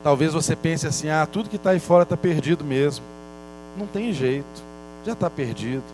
[0.02, 3.04] talvez você pense assim: ah, tudo que está aí fora está perdido mesmo.
[3.76, 4.62] Não tem jeito,
[5.04, 5.84] já está perdido.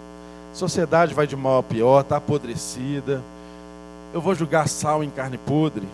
[0.54, 3.20] Sociedade vai de mal a pior, está apodrecida.
[4.14, 5.88] Eu vou julgar sal em carne podre.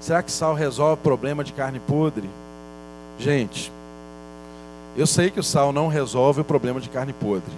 [0.00, 2.28] Será que sal resolve o problema de carne podre?
[3.16, 3.72] Gente,
[4.96, 7.52] eu sei que o sal não resolve o problema de carne podre,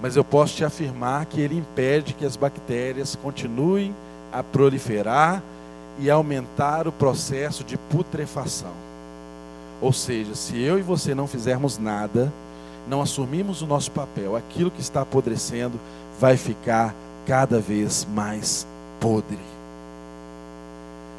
[0.00, 3.94] mas eu posso te afirmar que ele impede que as bactérias continuem
[4.32, 5.42] a proliferar
[5.98, 8.72] e aumentar o processo de putrefação.
[9.80, 12.32] Ou seja, se eu e você não fizermos nada,
[12.88, 15.78] não assumirmos o nosso papel, aquilo que está apodrecendo
[16.18, 16.94] vai ficar
[17.26, 18.66] cada vez mais
[19.00, 19.54] podre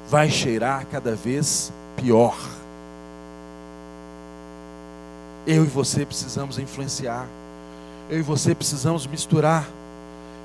[0.07, 2.37] vai cheirar cada vez pior.
[5.45, 7.27] Eu e você precisamos influenciar.
[8.09, 9.67] Eu e você precisamos misturar.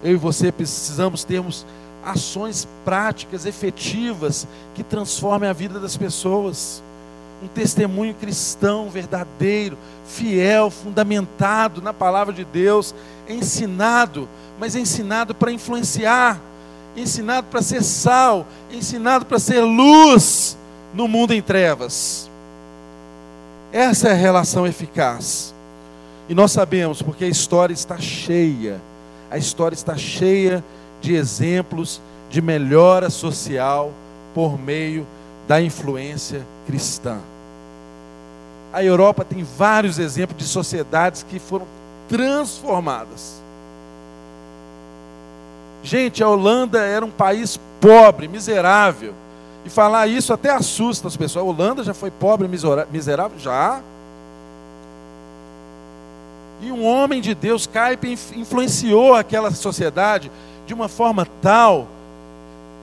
[0.03, 1.67] Eu e você precisamos termos
[2.05, 6.83] ações práticas, efetivas, que transformem a vida das pessoas.
[7.43, 9.77] Um testemunho cristão verdadeiro,
[10.07, 12.95] fiel, fundamentado na palavra de Deus,
[13.29, 14.29] ensinado,
[14.59, 16.41] mas ensinado para influenciar
[16.97, 20.57] ensinado para ser sal, ensinado para ser luz
[20.95, 22.30] no mundo em trevas.
[23.73, 25.55] Essa é a relação eficaz.
[26.29, 28.81] E nós sabemos porque a história está cheia,
[29.31, 30.63] a história está cheia
[31.01, 33.93] de exemplos de melhora social
[34.35, 35.07] por meio
[35.49, 37.19] da influência cristã.
[38.73, 41.67] A Europa tem vários exemplos de sociedades que foram
[42.09, 43.41] transformadas
[45.83, 49.15] Gente, a Holanda era um país pobre, miserável.
[49.65, 51.45] E falar isso até assusta as pessoas.
[51.45, 53.39] A Holanda já foi pobre, miserável?
[53.39, 53.81] Já.
[56.63, 60.31] E um homem de Deus, Caipe, influenciou aquela sociedade
[60.67, 61.87] de uma forma tal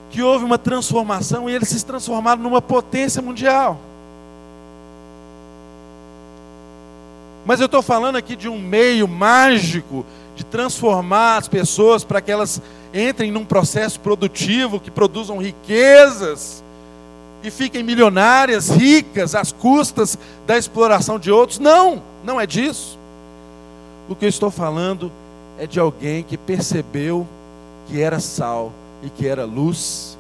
[0.10, 3.78] que houve uma transformação e eles se transformaram numa potência mundial.
[7.46, 10.06] Mas eu estou falando aqui de um meio mágico
[10.36, 12.62] de transformar as pessoas para que elas
[12.94, 16.64] entrem num processo produtivo, que produzam riquezas
[17.48, 21.60] e fiquem milionárias, ricas, às custas da exploração de outros.
[21.60, 23.00] Não, não é disso.
[24.10, 25.12] O que eu estou falando
[25.58, 27.26] é de alguém que percebeu
[27.88, 28.72] que era sal
[29.02, 30.18] e que era luz,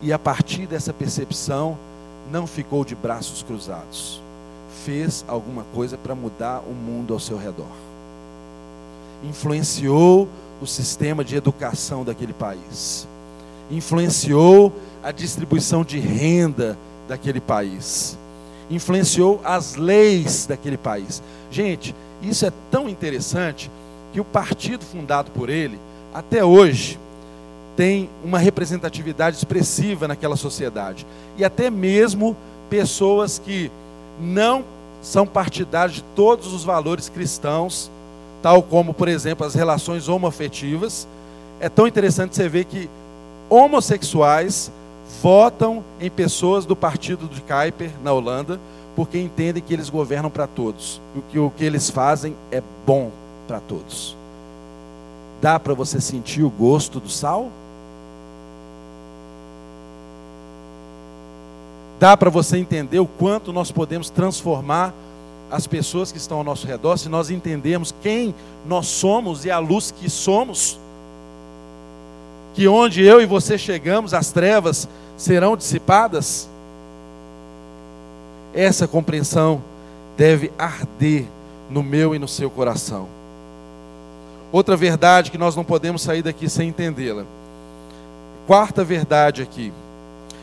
[0.00, 1.76] e a partir dessa percepção,
[2.30, 4.20] não ficou de braços cruzados,
[4.84, 7.66] fez alguma coisa para mudar o mundo ao seu redor,
[9.24, 10.28] influenciou
[10.60, 13.06] o sistema de educação daquele país,
[13.70, 14.72] influenciou
[15.02, 16.78] a distribuição de renda
[17.08, 18.18] daquele país,
[18.70, 21.22] influenciou as leis daquele país.
[21.50, 23.70] Gente, isso é tão interessante
[24.12, 25.78] que o partido fundado por ele,
[26.14, 26.98] até hoje,
[27.76, 31.06] tem uma representatividade expressiva naquela sociedade.
[31.36, 32.36] E até mesmo
[32.68, 33.70] pessoas que
[34.20, 34.64] não
[35.02, 37.90] são partidários de todos os valores cristãos
[38.42, 41.06] tal como, por exemplo, as relações homoafetivas.
[41.60, 42.90] É tão interessante você ver que
[43.48, 44.70] homossexuais
[45.20, 48.58] votam em pessoas do partido de Kuiper, na Holanda,
[48.94, 51.00] porque entendem que eles governam para todos.
[51.16, 53.10] E que o que eles fazem é bom
[53.46, 54.16] para todos.
[55.40, 57.50] Dá para você sentir o gosto do sal?
[61.98, 64.92] Dá para você entender o quanto nós podemos transformar
[65.52, 68.34] as pessoas que estão ao nosso redor, se nós entendemos quem
[68.66, 70.78] nós somos e a luz que somos,
[72.54, 76.48] que onde eu e você chegamos, as trevas serão dissipadas,
[78.54, 79.62] essa compreensão
[80.16, 81.24] deve arder
[81.70, 83.08] no meu e no seu coração.
[84.50, 87.24] Outra verdade que nós não podemos sair daqui sem entendê-la.
[88.46, 89.72] Quarta verdade aqui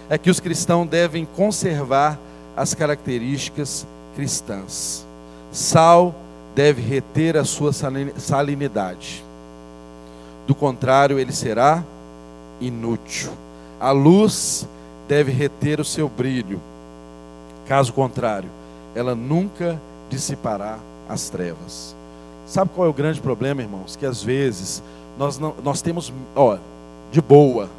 [0.10, 2.18] é que os cristãos devem conservar
[2.58, 3.86] as características
[4.16, 5.06] cristãs.
[5.52, 6.16] Sal
[6.56, 9.24] deve reter a sua salinidade.
[10.48, 11.84] Do contrário, ele será
[12.60, 13.32] inútil.
[13.80, 14.68] A luz
[15.08, 16.60] deve reter o seu brilho.
[17.68, 18.50] Caso contrário,
[18.96, 19.80] ela nunca
[20.10, 21.96] dissipará as trevas.
[22.46, 23.96] Sabe qual é o grande problema, irmãos?
[23.96, 24.82] Que às vezes
[25.18, 26.58] nós, não, nós temos, ó,
[27.12, 27.70] de boa,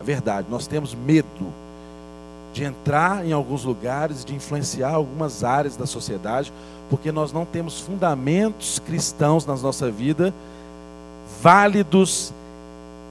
[0.00, 1.52] é verdade, nós temos medo
[2.52, 6.52] de entrar em alguns lugares, de influenciar algumas áreas da sociedade,
[6.88, 10.32] porque nós não temos fundamentos cristãos na nossa vida
[11.42, 12.32] válidos,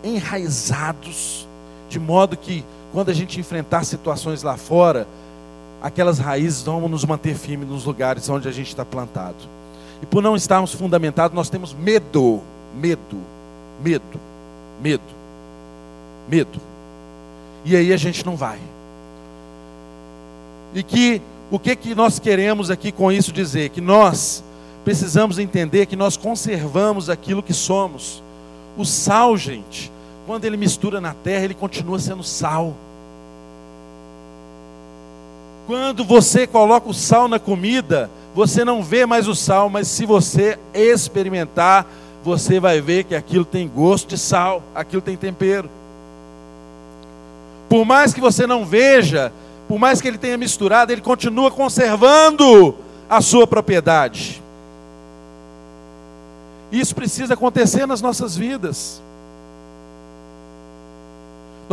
[0.04, 1.48] enraizados,
[1.90, 5.08] de modo que quando a gente enfrentar situações lá fora,
[5.82, 9.36] aquelas raízes vão nos manter firmes nos lugares onde a gente está plantado.
[10.02, 12.42] E por não estarmos fundamentados, nós temos medo,
[12.76, 13.18] medo,
[13.82, 14.20] medo,
[14.82, 15.04] medo,
[16.30, 16.60] medo.
[17.64, 18.60] E aí a gente não vai.
[20.74, 23.70] E que o que, que nós queremos aqui com isso dizer?
[23.70, 24.44] Que nós
[24.84, 28.24] precisamos entender que nós conservamos aquilo que somos.
[28.76, 29.92] O sal, gente,
[30.26, 32.74] quando ele mistura na terra, ele continua sendo sal.
[35.68, 40.06] Quando você coloca o sal na comida, você não vê mais o sal, mas se
[40.06, 41.86] você experimentar,
[42.24, 45.70] você vai ver que aquilo tem gosto de sal, aquilo tem tempero.
[47.70, 49.32] Por mais que você não veja,
[49.68, 52.76] por mais que ele tenha misturado, ele continua conservando
[53.10, 54.42] a sua propriedade.
[56.72, 59.02] Isso precisa acontecer nas nossas vidas.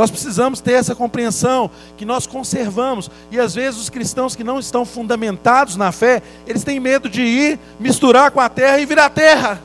[0.01, 3.11] Nós precisamos ter essa compreensão que nós conservamos.
[3.30, 7.20] E às vezes os cristãos que não estão fundamentados na fé, eles têm medo de
[7.20, 9.61] ir misturar com a terra e virar terra.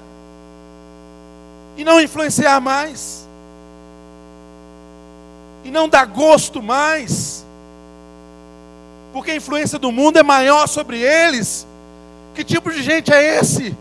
[1.77, 3.25] E não influenciar mais.
[5.63, 7.45] E não dar gosto mais
[9.13, 11.65] porque a influência do mundo é maior sobre eles.
[12.33, 13.73] Que tipo de gente é esse?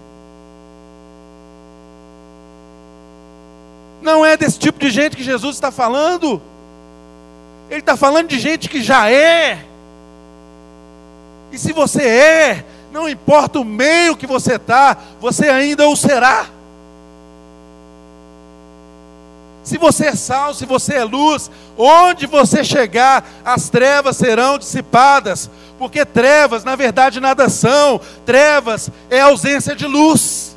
[4.04, 6.40] Não é desse tipo de gente que Jesus está falando.
[7.70, 9.64] Ele está falando de gente que já é.
[11.50, 16.44] E se você é, não importa o meio que você está, você ainda o será.
[19.62, 25.48] Se você é sal, se você é luz, onde você chegar, as trevas serão dissipadas,
[25.78, 30.53] porque trevas, na verdade, nada são, trevas é ausência de luz.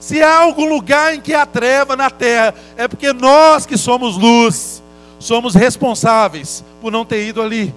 [0.00, 4.16] Se há algum lugar em que há treva na terra, é porque nós que somos
[4.16, 4.82] luz,
[5.18, 7.72] somos responsáveis por não ter ido ali,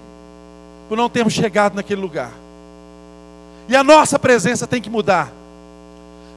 [0.88, 2.32] por não termos chegado naquele lugar.
[3.68, 5.34] E a nossa presença tem que mudar.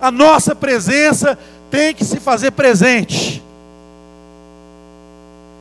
[0.00, 1.38] A nossa presença
[1.70, 3.40] tem que se fazer presente.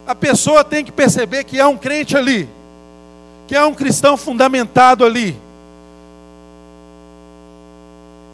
[0.07, 2.49] A pessoa tem que perceber que é um crente ali,
[3.47, 5.37] que é um cristão fundamentado ali.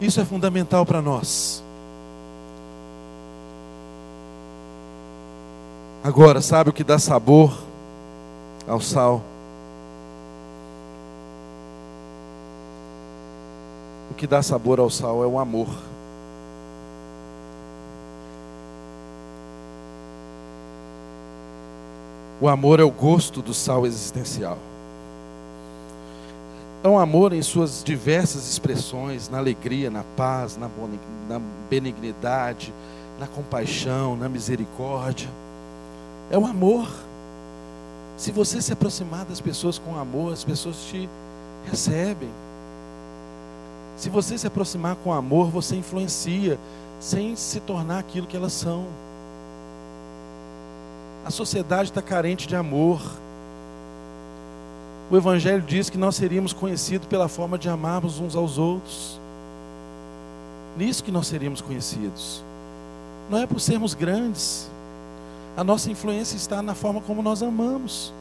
[0.00, 1.62] Isso é fundamental para nós.
[6.04, 7.56] Agora, sabe o que dá sabor
[8.66, 9.22] ao sal?
[14.10, 15.68] O que dá sabor ao sal é o amor.
[22.40, 24.58] O amor é o gosto do sal existencial.
[26.82, 30.68] É um amor em suas diversas expressões, na alegria, na paz, na
[31.70, 32.74] benignidade,
[33.20, 35.30] na compaixão, na misericórdia.
[36.32, 36.88] É o amor.
[38.16, 41.06] Se você se aproximar das pessoas com amor, as pessoas te
[41.66, 42.30] recebem.
[43.98, 46.58] Se você se aproximar com amor, você influencia,
[46.98, 48.86] sem se tornar aquilo que elas são.
[51.26, 53.02] A sociedade está carente de amor.
[55.10, 59.20] O Evangelho diz que nós seríamos conhecidos pela forma de amarmos uns aos outros.
[60.78, 62.42] Nisso que nós seríamos conhecidos.
[63.28, 64.71] Não é por sermos grandes.
[65.56, 68.12] A nossa influência está na forma como nós amamos.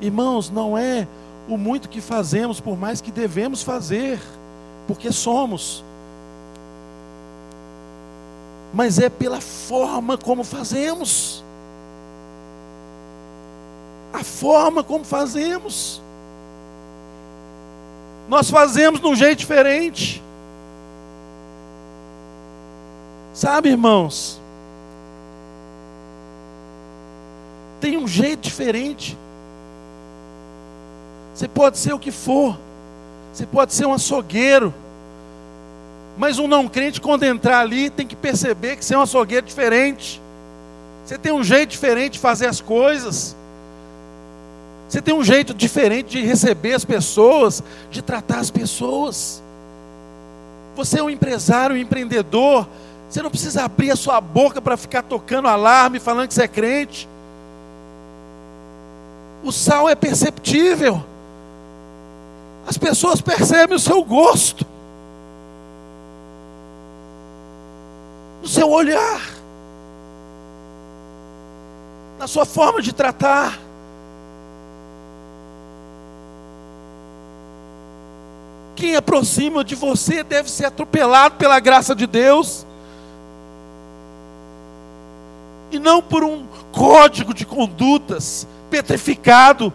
[0.00, 1.06] Irmãos, não é
[1.48, 4.20] o muito que fazemos, por mais que devemos fazer,
[4.86, 5.84] porque somos.
[8.74, 11.44] Mas é pela forma como fazemos
[14.16, 16.00] a forma como fazemos.
[18.28, 20.22] Nós fazemos de um jeito diferente.
[23.34, 24.40] Sabe, irmãos?
[27.80, 29.16] Tem um jeito diferente.
[31.34, 32.58] Você pode ser o que for.
[33.32, 34.72] Você pode ser um açougueiro.
[36.16, 39.44] Mas um não crente, quando entrar ali, tem que perceber que você é um açougueiro
[39.44, 40.20] diferente.
[41.04, 43.36] Você tem um jeito diferente de fazer as coisas.
[44.88, 49.42] Você tem um jeito diferente de receber as pessoas, de tratar as pessoas.
[50.74, 52.66] Você é um empresário, um empreendedor.
[53.10, 56.48] Você não precisa abrir a sua boca para ficar tocando alarme, falando que você é
[56.48, 57.08] crente.
[59.42, 61.02] O sal é perceptível.
[62.66, 64.66] As pessoas percebem o seu gosto,
[68.42, 69.20] no seu olhar,
[72.18, 73.56] na sua forma de tratar.
[78.74, 82.66] Quem aproxima de você deve ser atropelado pela graça de Deus,
[85.70, 88.46] e não por um código de condutas
[88.76, 89.72] petrificado,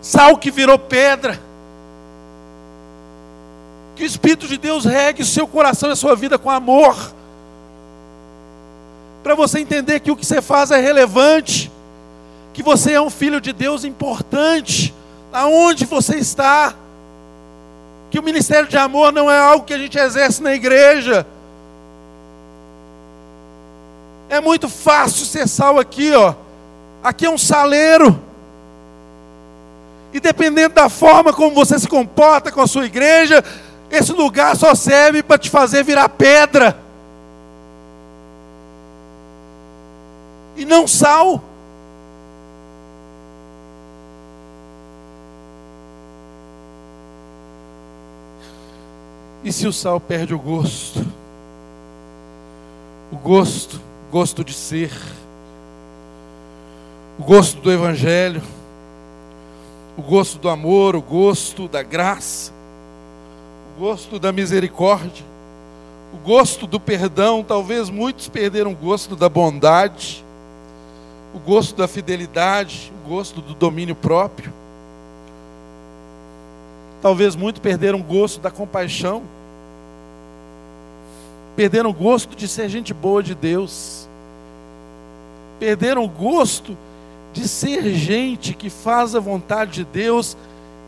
[0.00, 1.40] sal que virou pedra.
[3.94, 6.96] Que o Espírito de Deus regue o seu coração e a sua vida com amor.
[9.22, 11.70] Para você entender que o que você faz é relevante.
[12.52, 14.92] Que você é um filho de Deus importante.
[15.32, 16.74] Aonde você está.
[18.10, 21.24] Que o ministério de amor não é algo que a gente exerce na igreja.
[24.28, 26.34] É muito fácil ser sal aqui, ó.
[27.04, 28.31] Aqui é um saleiro.
[30.12, 33.42] E dependendo da forma como você se comporta com a sua igreja,
[33.90, 36.76] esse lugar só serve para te fazer virar pedra.
[40.56, 41.42] E não sal.
[49.44, 51.04] E se o sal perde o gosto?
[53.10, 54.90] O gosto, gosto de ser,
[57.18, 58.40] o gosto do Evangelho,
[60.02, 62.52] o gosto do amor, o gosto da graça
[63.76, 65.24] o gosto da misericórdia,
[66.12, 67.42] o gosto do perdão.
[67.42, 70.22] Talvez muitos perderam o gosto da bondade,
[71.34, 74.52] o gosto da fidelidade, o gosto do domínio próprio.
[77.00, 79.22] Talvez muitos perderam o gosto da compaixão,
[81.56, 84.06] perderam o gosto de ser gente boa de Deus,
[85.58, 86.76] perderam o gosto
[87.32, 90.36] de ser gente que faz a vontade de Deus,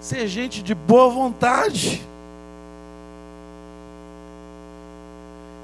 [0.01, 2.03] ser gente de boa vontade.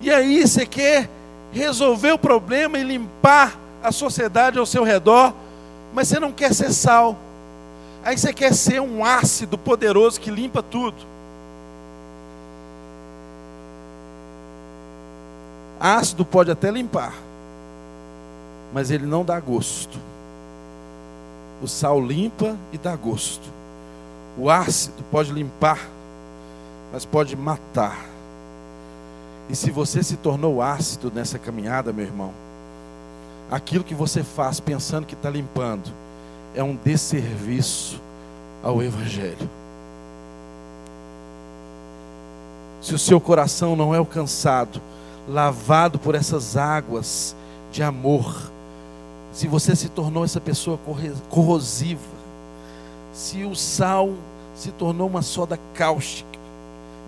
[0.01, 1.09] E aí você quer
[1.53, 5.35] resolver o problema e limpar a sociedade ao seu redor,
[5.93, 7.17] mas você não quer ser sal.
[8.03, 10.97] Aí você quer ser um ácido poderoso que limpa tudo.
[15.79, 17.15] Ácido pode até limpar,
[18.73, 19.99] mas ele não dá gosto.
[21.63, 23.49] O sal limpa e dá gosto.
[24.39, 25.89] O ácido pode limpar,
[26.93, 28.07] mas pode matar.
[29.49, 32.33] E se você se tornou ácido nessa caminhada, meu irmão,
[33.51, 35.91] aquilo que você faz pensando que está limpando
[36.55, 38.01] é um desserviço
[38.63, 39.51] ao Evangelho.
[42.81, 44.81] Se o seu coração não é alcançado,
[45.29, 47.37] lavado por essas águas
[47.71, 48.51] de amor,
[49.33, 50.79] se você se tornou essa pessoa
[51.29, 52.01] corrosiva,
[53.13, 54.11] se o sal
[54.55, 56.31] se tornou uma soda cáustica,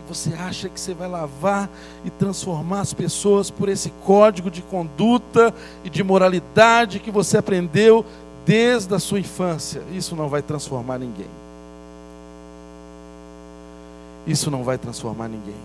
[0.09, 1.71] você acha que você vai lavar
[2.05, 5.55] e transformar as pessoas por esse código de conduta
[5.85, 8.05] e de moralidade que você aprendeu
[8.45, 9.83] desde a sua infância.
[9.93, 11.29] Isso não vai transformar ninguém.
[14.27, 15.57] Isso não vai transformar ninguém.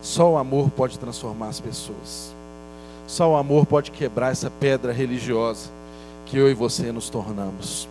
[0.00, 2.34] Só o amor pode transformar as pessoas.
[3.12, 5.68] Só o amor pode quebrar essa pedra religiosa
[6.24, 7.86] que eu e você nos tornamos.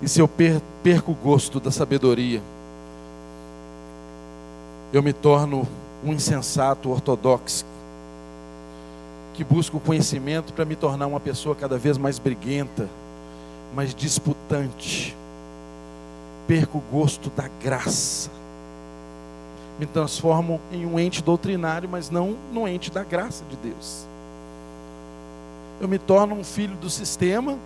[0.00, 0.30] E se eu
[0.84, 2.40] perco o gosto da sabedoria,
[4.92, 5.66] eu me torno
[6.04, 7.64] um insensato ortodoxo
[9.34, 12.88] que busca o conhecimento para me tornar uma pessoa cada vez mais briguenta,
[13.74, 15.16] mais disputante.
[16.46, 18.30] Perco o gosto da graça.
[19.78, 24.06] Me transformo em um ente doutrinário, mas não no ente da graça de Deus.
[25.80, 27.58] Eu me torno um filho do sistema,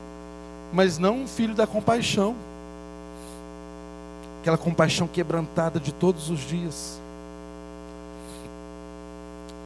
[0.73, 2.35] mas não um filho da compaixão.
[4.41, 7.01] Aquela compaixão quebrantada de todos os dias.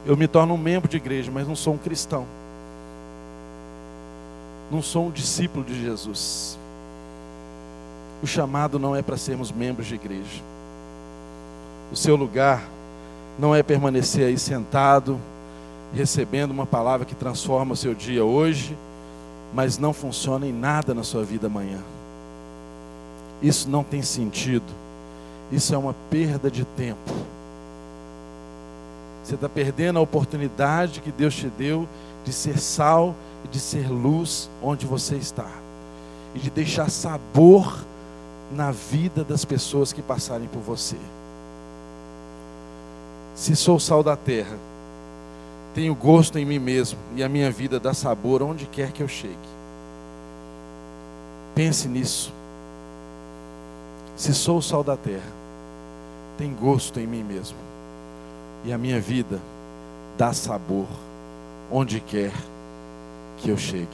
[0.06, 2.26] Eu me torno um membro de igreja, mas não sou um cristão.
[4.70, 6.58] Não sou um discípulo de Jesus.
[8.22, 10.42] O chamado não é para sermos membros de igreja.
[11.92, 12.62] O seu lugar
[13.38, 15.18] não é permanecer aí sentado,
[15.94, 18.76] recebendo uma palavra que transforma o seu dia hoje,
[19.52, 21.78] mas não funciona em nada na sua vida amanhã.
[23.42, 24.80] Isso não tem sentido.
[25.50, 27.10] Isso é uma perda de tempo.
[29.24, 31.88] Você está perdendo a oportunidade que Deus te deu
[32.24, 33.14] de ser sal
[33.44, 35.48] e de ser luz onde você está.
[36.34, 37.84] E de deixar sabor
[38.52, 40.96] na vida das pessoas que passarem por você.
[43.40, 44.58] Se sou sal da terra,
[45.74, 49.08] tenho gosto em mim mesmo e a minha vida dá sabor onde quer que eu
[49.08, 49.34] chegue.
[51.54, 52.30] Pense nisso.
[54.14, 55.32] Se sou o sal da terra,
[56.36, 57.56] tem gosto em mim mesmo
[58.62, 59.40] e a minha vida
[60.18, 60.86] dá sabor
[61.72, 62.34] onde quer
[63.38, 63.88] que eu chegue.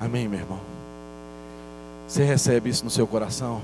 [0.00, 0.60] Amém, meu irmão?
[2.06, 3.60] Você recebe isso no seu coração?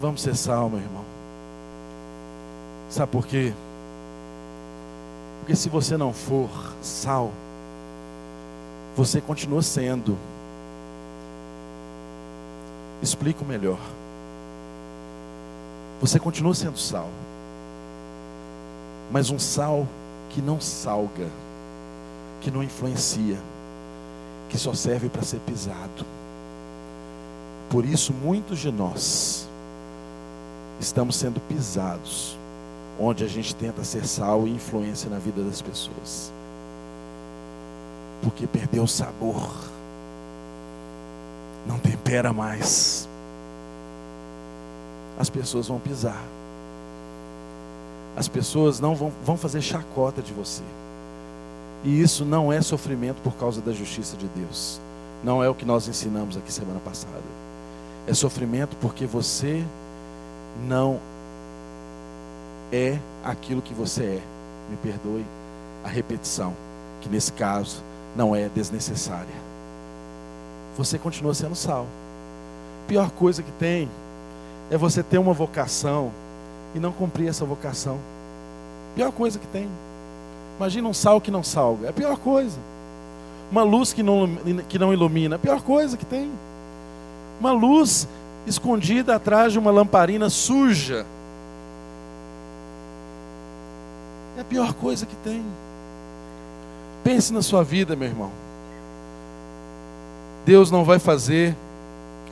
[0.00, 1.04] Vamos ser sal, meu irmão.
[2.90, 3.52] Sabe por quê?
[5.40, 6.48] Porque se você não for
[6.80, 7.30] sal,
[8.96, 10.16] você continua sendo.
[13.02, 13.78] Explico melhor.
[16.00, 17.08] Você continua sendo sal,
[19.10, 19.86] mas um sal
[20.30, 21.28] que não salga,
[22.40, 23.38] que não influencia,
[24.48, 26.04] que só serve para ser pisado.
[27.70, 29.48] Por isso, muitos de nós
[30.80, 32.36] estamos sendo pisados,
[32.98, 36.32] onde a gente tenta ser sal e influência na vida das pessoas,
[38.22, 39.50] porque perdeu o sabor,
[41.66, 43.08] não tempera mais,
[45.18, 46.22] as pessoas vão pisar,
[48.16, 50.62] as pessoas não vão, vão fazer chacota de você,
[51.82, 54.80] e isso não é sofrimento por causa da justiça de Deus,
[55.22, 57.22] não é o que nós ensinamos aqui semana passada,
[58.06, 59.64] é sofrimento porque você
[60.66, 61.00] não
[62.72, 64.22] é aquilo que você é.
[64.70, 65.24] Me perdoe
[65.84, 66.54] a repetição,
[67.00, 67.82] que nesse caso
[68.16, 69.44] não é desnecessária.
[70.76, 71.86] Você continua sendo sal.
[72.88, 73.88] Pior coisa que tem
[74.70, 76.10] é você ter uma vocação
[76.74, 77.98] e não cumprir essa vocação.
[78.94, 79.68] Pior coisa que tem.
[80.56, 81.86] Imagina um sal que não salga.
[81.86, 82.58] É a pior coisa.
[83.50, 84.28] Uma luz que não,
[84.68, 85.34] que não ilumina.
[85.34, 86.30] É a pior coisa que tem.
[87.38, 88.08] Uma luz
[88.46, 91.06] escondida atrás de uma lamparina suja.
[94.36, 95.44] É a pior coisa que tem.
[97.02, 98.30] Pense na sua vida, meu irmão.
[100.44, 101.56] Deus não vai fazer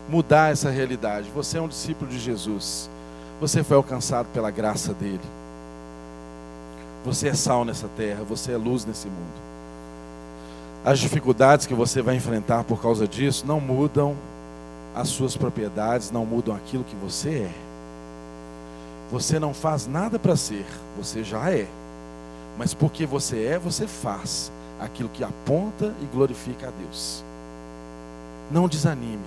[0.09, 1.31] mudar essa realidade.
[1.35, 2.91] Você é um discípulo de Jesus.
[3.41, 5.21] Você foi alcançado pela graça dele.
[7.05, 9.43] Você é sal nessa terra, você é luz nesse mundo.
[10.85, 14.17] As dificuldades que você vai enfrentar por causa disso não mudam
[14.95, 17.53] as suas propriedades não mudam aquilo que você é.
[19.11, 20.67] Você não faz nada para ser,
[20.97, 21.67] você já é.
[22.59, 27.25] Mas porque você é, você faz aquilo que aponta e glorifica a Deus.
[28.51, 29.25] Não desanime.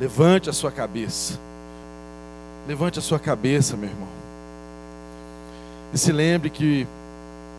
[0.00, 1.38] Levante a sua cabeça.
[2.66, 4.08] Levante a sua cabeça, meu irmão.
[5.92, 6.86] E se lembre que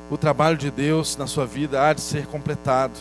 [0.10, 2.94] o trabalho de Deus na sua vida há de ser completado.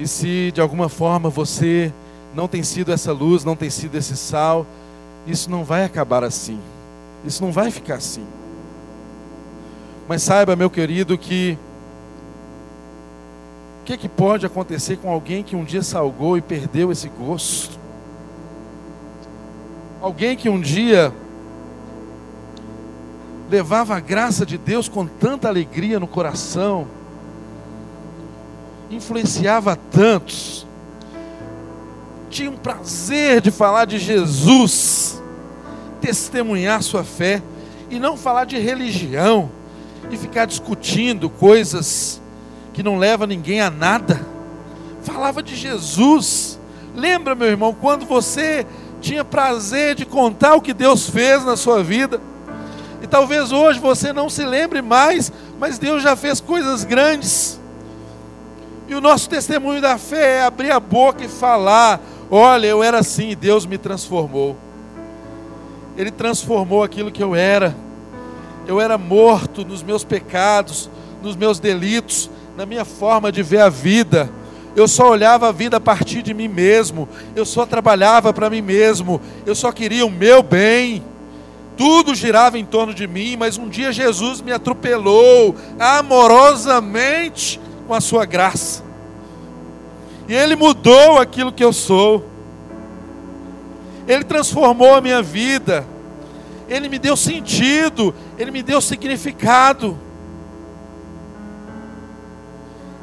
[0.00, 1.92] E se de alguma forma você
[2.34, 4.66] não tem sido essa luz, não tem sido esse sal,
[5.26, 6.58] isso não vai acabar assim.
[7.22, 8.24] Isso não vai ficar assim.
[10.08, 11.58] Mas saiba, meu querido, que
[13.82, 17.78] o que, que pode acontecer com alguém que um dia salgou e perdeu esse gosto?
[20.00, 21.12] Alguém que um dia
[23.50, 26.86] levava a graça de Deus com tanta alegria no coração,
[28.90, 30.66] influenciava tantos,
[32.28, 35.22] tinha um prazer de falar de Jesus,
[36.00, 37.42] testemunhar sua fé
[37.90, 39.50] e não falar de religião
[40.10, 42.20] e ficar discutindo coisas
[42.72, 44.24] que não levam ninguém a nada.
[45.02, 46.58] Falava de Jesus.
[46.94, 48.66] Lembra, meu irmão, quando você
[49.00, 52.20] tinha prazer de contar o que Deus fez na sua vida.
[53.02, 57.59] E talvez hoje você não se lembre mais, mas Deus já fez coisas grandes.
[58.90, 62.98] E o nosso testemunho da fé é abrir a boca e falar: olha, eu era
[62.98, 64.56] assim e Deus me transformou.
[65.96, 67.72] Ele transformou aquilo que eu era.
[68.66, 70.90] Eu era morto nos meus pecados,
[71.22, 74.28] nos meus delitos, na minha forma de ver a vida.
[74.74, 77.08] Eu só olhava a vida a partir de mim mesmo.
[77.36, 79.20] Eu só trabalhava para mim mesmo.
[79.46, 81.00] Eu só queria o meu bem.
[81.76, 87.60] Tudo girava em torno de mim, mas um dia Jesus me atropelou amorosamente
[87.90, 88.84] com a sua graça.
[90.28, 92.24] E Ele mudou aquilo que eu sou.
[94.06, 95.84] Ele transformou a minha vida.
[96.68, 99.98] Ele me deu sentido, ele me deu significado.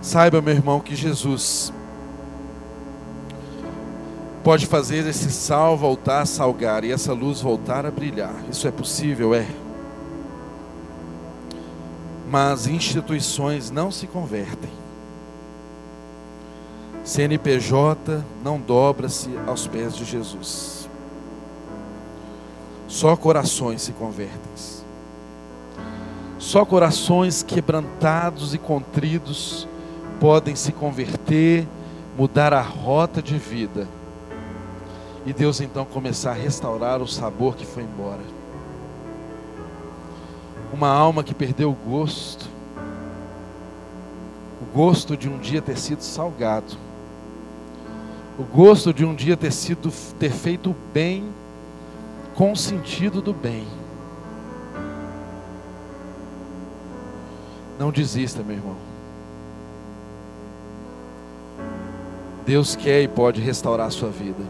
[0.02, 1.74] Saiba, meu irmão, que Jesus
[4.42, 8.34] pode fazer esse sal voltar a salgar e essa luz voltar a brilhar.
[8.50, 9.67] Isso é possível, é.
[12.30, 14.70] Mas instituições não se convertem.
[17.04, 20.90] CNPJ não dobra-se aos pés de Jesus.
[22.88, 24.38] Só corações se convertem.
[26.38, 29.68] Só corações quebrantados e contridos
[30.20, 31.68] podem se converter,
[32.18, 33.88] mudar a rota de vida.
[35.26, 38.37] E Deus então começar a restaurar o sabor que foi embora.
[40.74, 42.46] Uma alma que perdeu o gosto,
[44.62, 46.78] o gosto de um dia ter sido salgado,
[48.38, 51.32] o gosto de um dia ter sido ter feito bem
[52.36, 53.66] com o sentido do bem.
[57.80, 58.76] Não desista, meu irmão.
[62.46, 64.44] Deus quer e pode restaurar a sua vida.